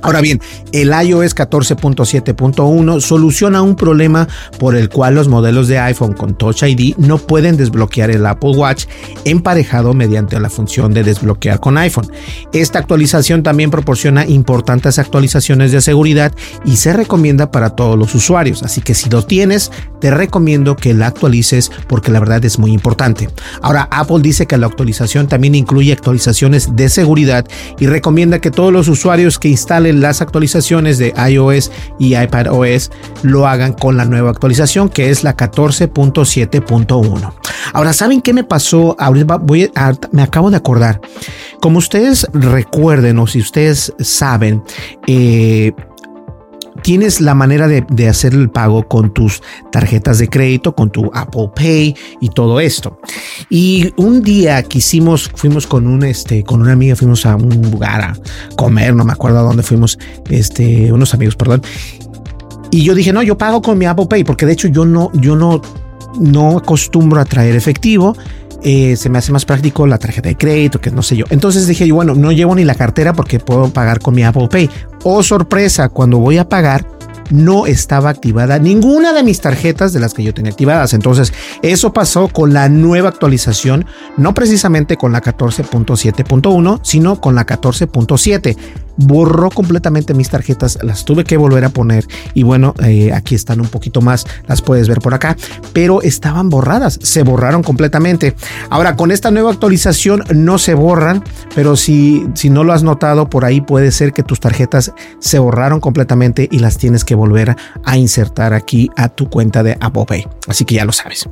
Ahora 0.02 0.22
bien, 0.22 0.42
el 0.72 0.90
iOS 0.90 1.36
14.7.1 1.36 3.02
soluciona 3.02 3.62
un 3.62 3.76
problema 3.76 4.28
por 4.60 4.76
el 4.76 4.90
cual 4.90 5.16
los 5.16 5.28
modelos 5.28 5.68
de 5.68 5.80
iPhone 5.80 6.14
con 6.14 6.38
Touch 6.38 6.64
ID 6.64 6.96
no 6.98 7.18
pueden 7.18 7.58
desbloquear 7.58 8.12
el 8.12 8.26
Apple 8.26 8.52
Watch 8.52 8.86
emparejado 9.26 9.94
mediante 9.94 10.40
la 10.40 10.50
función 10.50 10.94
de 10.94 11.04
desbloquear 11.04 11.60
con 11.60 11.78
iPhone. 11.78 12.12
Esta 12.54 12.80
actualización 12.80 13.44
también 13.44 13.72
proporciona 13.72 14.26
importantes 14.26 15.00
actualizaciones 15.00 15.72
de 15.72 15.82
seguridad 15.82 16.32
y 16.66 16.78
se 16.78 16.94
recomienda 16.94 17.52
para 17.52 17.72
todos 17.72 17.98
los 17.98 18.14
usuarios, 18.16 18.64
así 18.64 18.82
que 18.82 18.94
si 18.94 19.10
lo 19.10 19.24
tienes, 19.24 19.72
te 20.00 20.12
recomiendo 20.12 20.76
que 20.76 20.94
la 20.94 21.08
actualices 21.08 21.72
porque 21.88 22.12
la 22.12 22.20
verdad 22.20 22.44
es 22.46 22.60
muy 22.60 22.72
importante. 22.72 23.30
Ahora, 23.62 23.88
Apple 23.92 24.20
dice 24.22 24.46
que 24.46 24.58
la 24.58 24.68
actualización 24.68 25.28
también 25.28 25.56
incluye 25.56 25.92
actualizaciones 25.92 26.76
de 26.76 26.90
seguridad 26.90 27.46
y 27.80 27.88
recomienda 27.88 28.40
que 28.40 28.52
todos 28.52 28.72
los 28.72 28.88
usuarios 28.88 29.40
que 29.40 29.50
instalen 29.50 29.87
las 29.94 30.22
actualizaciones 30.22 30.98
de 30.98 31.14
iOS 31.30 31.72
y 32.00 32.16
iPadOS 32.16 32.92
lo 33.24 33.48
hagan 33.48 33.74
con 33.74 33.98
la 33.98 34.06
nueva 34.06 34.32
actualización 34.32 34.90
que 34.90 35.10
es 35.10 35.24
la 35.24 35.36
14.7.1. 35.36 37.34
Ahora, 37.74 37.94
¿saben 37.94 38.22
qué 38.22 38.34
me 38.34 38.44
pasó? 38.44 38.96
Ahorita 39.00 39.38
voy 39.38 39.72
a, 39.76 39.94
me 40.12 40.22
acabo 40.22 40.50
de 40.52 40.58
acordar. 40.58 41.02
Como 41.62 41.80
ustedes 41.80 42.28
recuerden 42.34 43.20
o 43.20 43.28
si 43.28 43.40
ustedes 43.40 43.94
saben, 44.00 44.64
eh, 45.08 45.74
tienes 46.82 47.22
la 47.22 47.34
manera 47.34 47.68
de, 47.68 48.08
hacer 48.08 48.34
el 48.34 48.50
pago 48.50 48.88
con 48.88 49.14
tus 49.14 49.42
tarjetas 49.72 50.20
de 50.20 50.30
crédito, 50.30 50.76
con 50.76 50.90
tu 50.90 51.10
Apple 51.14 51.50
Pay 51.56 51.96
y 52.22 52.30
todo 52.30 52.60
esto. 52.60 53.00
Y 53.50 53.94
un 53.98 54.22
día 54.22 54.64
que 54.64 54.80
hicimos, 54.80 55.30
fuimos 55.36 55.68
con 55.68 55.88
un 55.88 56.04
este, 56.04 56.44
con 56.44 56.62
una 56.62 56.74
amiga, 56.74 56.96
fuimos 56.96 57.26
a 57.26 57.36
un 57.36 57.72
lugar 57.72 58.02
a 58.02 58.18
comer, 58.56 58.96
no 58.96 59.04
me 59.04 59.14
acuerdo 59.14 59.40
a 59.40 59.44
dónde 59.44 59.64
fuimos, 59.64 59.98
este, 60.30 60.92
unos 60.92 61.14
amigos, 61.14 61.36
perdón. 61.36 61.62
Y 62.72 62.84
yo 62.84 62.96
dije, 62.96 63.14
no, 63.14 63.24
yo 63.24 63.38
pago 63.38 63.62
con 63.62 63.78
mi 63.78 63.86
Apple 63.86 64.08
Pay, 64.08 64.24
porque 64.24 64.46
de 64.46 64.54
hecho 64.54 64.68
yo 64.68 64.86
no, 64.86 65.12
yo 65.14 65.36
no, 65.36 65.62
no 66.20 66.58
acostumbro 66.58 67.20
a 67.20 67.26
traer 67.26 67.56
efectivo. 67.56 68.16
Eh, 68.64 68.96
se 68.96 69.10
me 69.10 69.20
hace 69.20 69.32
más 69.32 69.46
práctico 69.46 69.86
la 69.88 69.98
tarjeta 69.98 70.30
de 70.30 70.36
crédito, 70.36 70.82
que 70.82 70.92
no 70.92 71.04
sé 71.04 71.16
yo. 71.16 71.26
Entonces 71.30 71.68
dije, 71.68 71.92
bueno, 71.92 72.16
no 72.16 72.32
llevo 72.32 72.56
ni 72.56 72.64
la 72.64 72.76
cartera 72.76 73.14
porque 73.14 73.40
puedo 73.40 73.70
pagar 73.70 74.00
con 74.00 74.16
mi 74.16 74.24
Apple 74.24 74.48
Pay. 74.50 74.70
Oh, 75.04 75.24
sorpresa, 75.24 75.90
cuando 75.90 76.18
voy 76.18 76.38
a 76.38 76.50
pagar, 76.50 76.86
no 77.30 77.66
estaba 77.66 78.10
activada 78.10 78.60
ninguna 78.60 79.14
de 79.14 79.24
mis 79.24 79.42
tarjetas 79.42 79.94
de 79.94 80.00
las 80.00 80.14
que 80.14 80.24
yo 80.24 80.34
tenía 80.34 80.52
activadas. 80.52 80.94
Entonces, 80.94 81.34
eso 81.62 81.94
pasó 81.94 82.28
con 82.30 82.54
la 82.54 82.70
nueva 82.70 83.10
actualización, 83.10 83.86
no 84.18 84.34
precisamente 84.34 84.98
con 84.98 85.12
la 85.12 85.22
14.7.1, 85.22 86.80
sino 86.84 87.20
con 87.22 87.36
la 87.36 87.46
14.7 87.46 88.58
borró 88.98 89.50
completamente 89.50 90.14
mis 90.14 90.30
tarjetas, 90.30 90.80
las 90.82 91.06
tuve 91.06 91.24
que 91.24 91.38
volver 91.38 91.66
a 91.66 91.70
poner 91.70 92.06
y 92.34 92.44
bueno, 92.44 92.74
eh, 92.84 93.14
aquí 93.14 93.36
están 93.36 93.62
un 93.62 93.68
poquito 93.68 94.02
más, 94.02 94.26
las 94.48 94.62
puedes 94.62 94.88
ver 94.88 95.00
por 95.00 95.14
acá, 95.14 95.38
pero 95.74 96.02
estaban 96.02 96.50
borradas, 96.50 97.00
se 97.02 97.24
borraron 97.24 97.64
completamente. 97.64 98.36
Ahora 98.70 98.96
con 98.96 99.12
esta 99.12 99.32
nueva 99.32 99.52
actualización 99.52 100.24
no 100.34 100.58
se 100.58 100.74
borran, 100.74 101.24
pero 101.56 101.76
si, 101.76 102.26
si 102.34 102.50
no 102.50 102.64
lo 102.64 102.74
has 102.74 102.84
notado 102.84 103.30
por 103.30 103.46
ahí 103.46 103.62
puede 103.62 103.92
ser 103.92 104.14
que 104.14 104.24
tus 104.24 104.40
tarjetas 104.40 104.92
se 105.20 105.40
borraron 105.40 105.80
completamente 105.80 106.48
y 106.52 106.60
las 106.60 106.78
tienes 106.78 107.04
que 107.04 107.16
volver 107.16 107.56
a 107.84 107.98
insertar 107.98 108.54
aquí 108.54 108.90
a 108.96 109.10
tu 109.10 109.30
cuenta 109.30 109.64
de 109.64 109.78
Apple 109.80 110.06
Pay. 110.08 110.28
Así 110.48 110.66
que 110.66 110.76
ya 110.76 110.86
lo 110.86 110.92
sabes. 110.92 111.28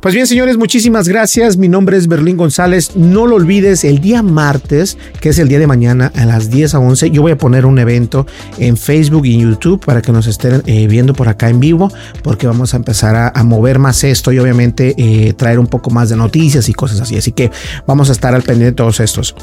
Pues 0.00 0.14
bien, 0.14 0.26
señores, 0.26 0.56
muchísimas 0.56 1.08
gracias. 1.08 1.56
Mi 1.56 1.68
nombre 1.68 1.96
es 1.96 2.08
Berlín 2.08 2.36
González. 2.36 2.96
No 2.96 3.26
lo 3.26 3.36
olvides, 3.36 3.84
el 3.84 4.00
día 4.00 4.22
martes, 4.22 4.96
que 5.20 5.30
es 5.30 5.38
el 5.38 5.48
día 5.48 5.58
de 5.58 5.66
mañana 5.66 6.12
a 6.14 6.24
las 6.24 6.50
10 6.50 6.74
a 6.74 6.78
11 6.78 6.95
11. 6.96 7.10
Yo 7.10 7.22
voy 7.22 7.32
a 7.32 7.38
poner 7.38 7.66
un 7.66 7.78
evento 7.78 8.26
en 8.58 8.76
Facebook 8.76 9.26
y 9.26 9.38
YouTube 9.38 9.84
para 9.84 10.02
que 10.02 10.12
nos 10.12 10.26
estén 10.26 10.62
eh, 10.66 10.86
viendo 10.86 11.12
por 11.12 11.28
acá 11.28 11.48
en 11.48 11.60
vivo, 11.60 11.90
porque 12.22 12.46
vamos 12.46 12.74
a 12.74 12.76
empezar 12.76 13.32
a, 13.34 13.42
mover 13.44 13.78
más 13.78 14.02
esto 14.02 14.32
y 14.32 14.38
obviamente 14.38 14.94
eh, 14.98 15.32
traer 15.34 15.60
un 15.60 15.68
poco 15.68 15.90
más 15.90 16.08
de 16.08 16.16
noticias 16.16 16.68
y 16.68 16.74
cosas 16.74 17.00
así. 17.00 17.16
Así 17.16 17.32
que 17.32 17.50
vamos 17.86 18.08
a 18.08 18.12
estar 18.12 18.34
al 18.34 18.42
pendiente 18.42 18.72
de 18.72 18.76
todos 18.76 19.00
estos. 19.00 19.34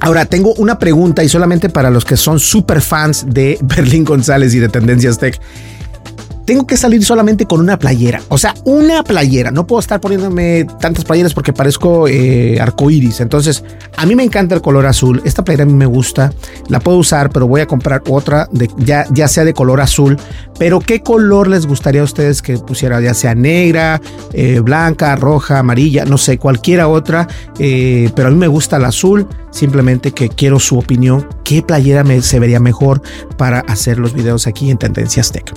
Ahora, 0.00 0.24
tengo 0.24 0.54
una 0.54 0.78
pregunta 0.78 1.22
y 1.22 1.28
solamente 1.28 1.68
para 1.68 1.90
los 1.90 2.04
que 2.04 2.16
son 2.16 2.40
super 2.40 2.80
fans 2.80 3.26
de 3.28 3.58
Berlín 3.62 4.04
González 4.04 4.54
y 4.54 4.58
de 4.58 4.68
Tendencias 4.68 5.18
Tech 5.18 5.40
tengo 6.44 6.66
que 6.66 6.76
salir 6.76 7.04
solamente 7.04 7.46
con 7.46 7.60
una 7.60 7.78
playera. 7.78 8.20
O 8.28 8.38
sea, 8.38 8.54
una 8.64 9.02
playera. 9.02 9.50
No 9.50 9.66
puedo 9.66 9.80
estar 9.80 10.00
poniéndome 10.00 10.66
tantas 10.80 11.04
playeras 11.04 11.34
porque 11.34 11.52
parezco 11.52 12.08
eh, 12.08 12.60
arcoíris. 12.60 13.20
Entonces, 13.20 13.64
a 13.96 14.06
mí 14.06 14.14
me 14.14 14.24
encanta 14.24 14.54
el 14.54 14.62
color 14.62 14.86
azul. 14.86 15.22
Esta 15.24 15.44
playera 15.44 15.64
a 15.64 15.66
mí 15.66 15.74
me 15.74 15.86
gusta. 15.86 16.32
La 16.68 16.80
puedo 16.80 16.98
usar, 16.98 17.30
pero 17.30 17.46
voy 17.46 17.60
a 17.60 17.66
comprar 17.66 18.02
otra 18.08 18.48
de, 18.52 18.68
ya, 18.78 19.06
ya 19.12 19.28
sea 19.28 19.44
de 19.44 19.54
color 19.54 19.80
azul. 19.80 20.18
Pero, 20.58 20.80
¿qué 20.80 21.00
color 21.00 21.48
les 21.48 21.66
gustaría 21.66 22.00
a 22.00 22.04
ustedes 22.04 22.42
que 22.42 22.58
pusiera? 22.58 23.00
Ya 23.00 23.14
sea 23.14 23.34
negra, 23.34 24.00
eh, 24.32 24.60
blanca, 24.60 25.14
roja, 25.16 25.58
amarilla, 25.58 26.04
no 26.04 26.18
sé, 26.18 26.38
cualquiera 26.38 26.88
otra. 26.88 27.28
Eh, 27.58 28.10
pero 28.14 28.28
a 28.28 28.30
mí 28.30 28.36
me 28.36 28.48
gusta 28.48 28.76
el 28.76 28.84
azul. 28.84 29.28
Simplemente 29.52 30.12
que 30.12 30.28
quiero 30.28 30.58
su 30.58 30.78
opinión. 30.78 31.28
¿Qué 31.44 31.62
playera 31.62 32.04
se 32.22 32.40
vería 32.40 32.58
mejor 32.58 33.02
para 33.36 33.60
hacer 33.60 33.98
los 33.98 34.14
videos 34.14 34.46
aquí 34.46 34.70
en 34.70 34.78
Tendencias 34.78 35.30
Tech? 35.30 35.52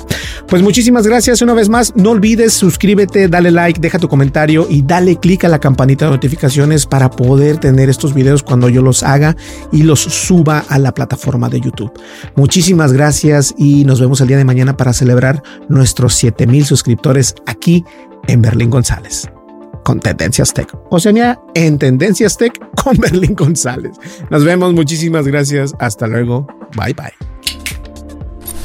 Pues 0.48 0.62
muchísimas 0.62 1.08
gracias 1.08 1.42
una 1.42 1.54
vez 1.54 1.70
más. 1.70 1.96
No 1.96 2.12
olvides 2.12 2.54
suscríbete, 2.54 3.28
dale 3.28 3.52
like, 3.52 3.80
deja 3.80 3.98
tu 3.98 4.08
comentario 4.08 4.68
y 4.70 4.82
dale 4.82 5.16
click 5.18 5.46
a 5.46 5.50
la 5.50 5.60
campanita 5.60 6.06
de 6.06 6.12
notificaciones 6.12 6.86
para 6.86 7.10
poder 7.10 7.58
tener 7.58 7.90
estos 7.90 8.14
videos 8.14 8.44
cuando 8.44 8.70
yo 8.70 8.82
los 8.82 9.02
haga 9.02 9.36
y 9.72 9.84
los 9.84 10.02
suba 10.02 10.66
a 10.70 10.78
la 10.78 10.94
plataforma 10.94 11.50
de 11.50 11.62
YouTube. 11.62 11.92
Muchísimas 12.36 12.94
gracias 12.94 13.56
y 13.58 13.86
nos 13.86 14.00
vemos 14.00 14.22
el 14.22 14.28
día 14.28 14.38
de 14.38 14.46
mañana 14.46 14.78
para 14.78 14.94
celebrar 14.94 15.42
nuestros 15.70 16.16
7000 16.16 16.66
suscriptores 16.66 17.36
aquí 17.46 17.86
en 18.28 18.42
Berlín 18.42 18.70
González 18.70 19.30
con 19.86 20.00
Tendencias 20.00 20.52
Tech. 20.52 20.68
O 20.90 21.00
sea, 21.00 21.40
en 21.54 21.78
Tendencias 21.78 22.36
Tech 22.36 22.60
con 22.84 22.98
Berlín 22.98 23.36
González. 23.36 23.94
Nos 24.30 24.44
vemos, 24.44 24.74
muchísimas 24.74 25.28
gracias. 25.28 25.74
Hasta 25.80 26.08
luego. 26.08 26.48
Bye 26.76 26.94
bye. 26.94 27.14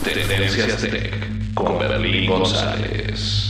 Tendencias 0.02 0.80
Tech 0.80 1.54
con 1.54 1.78
Berlín 1.78 2.28
González. 2.28 3.50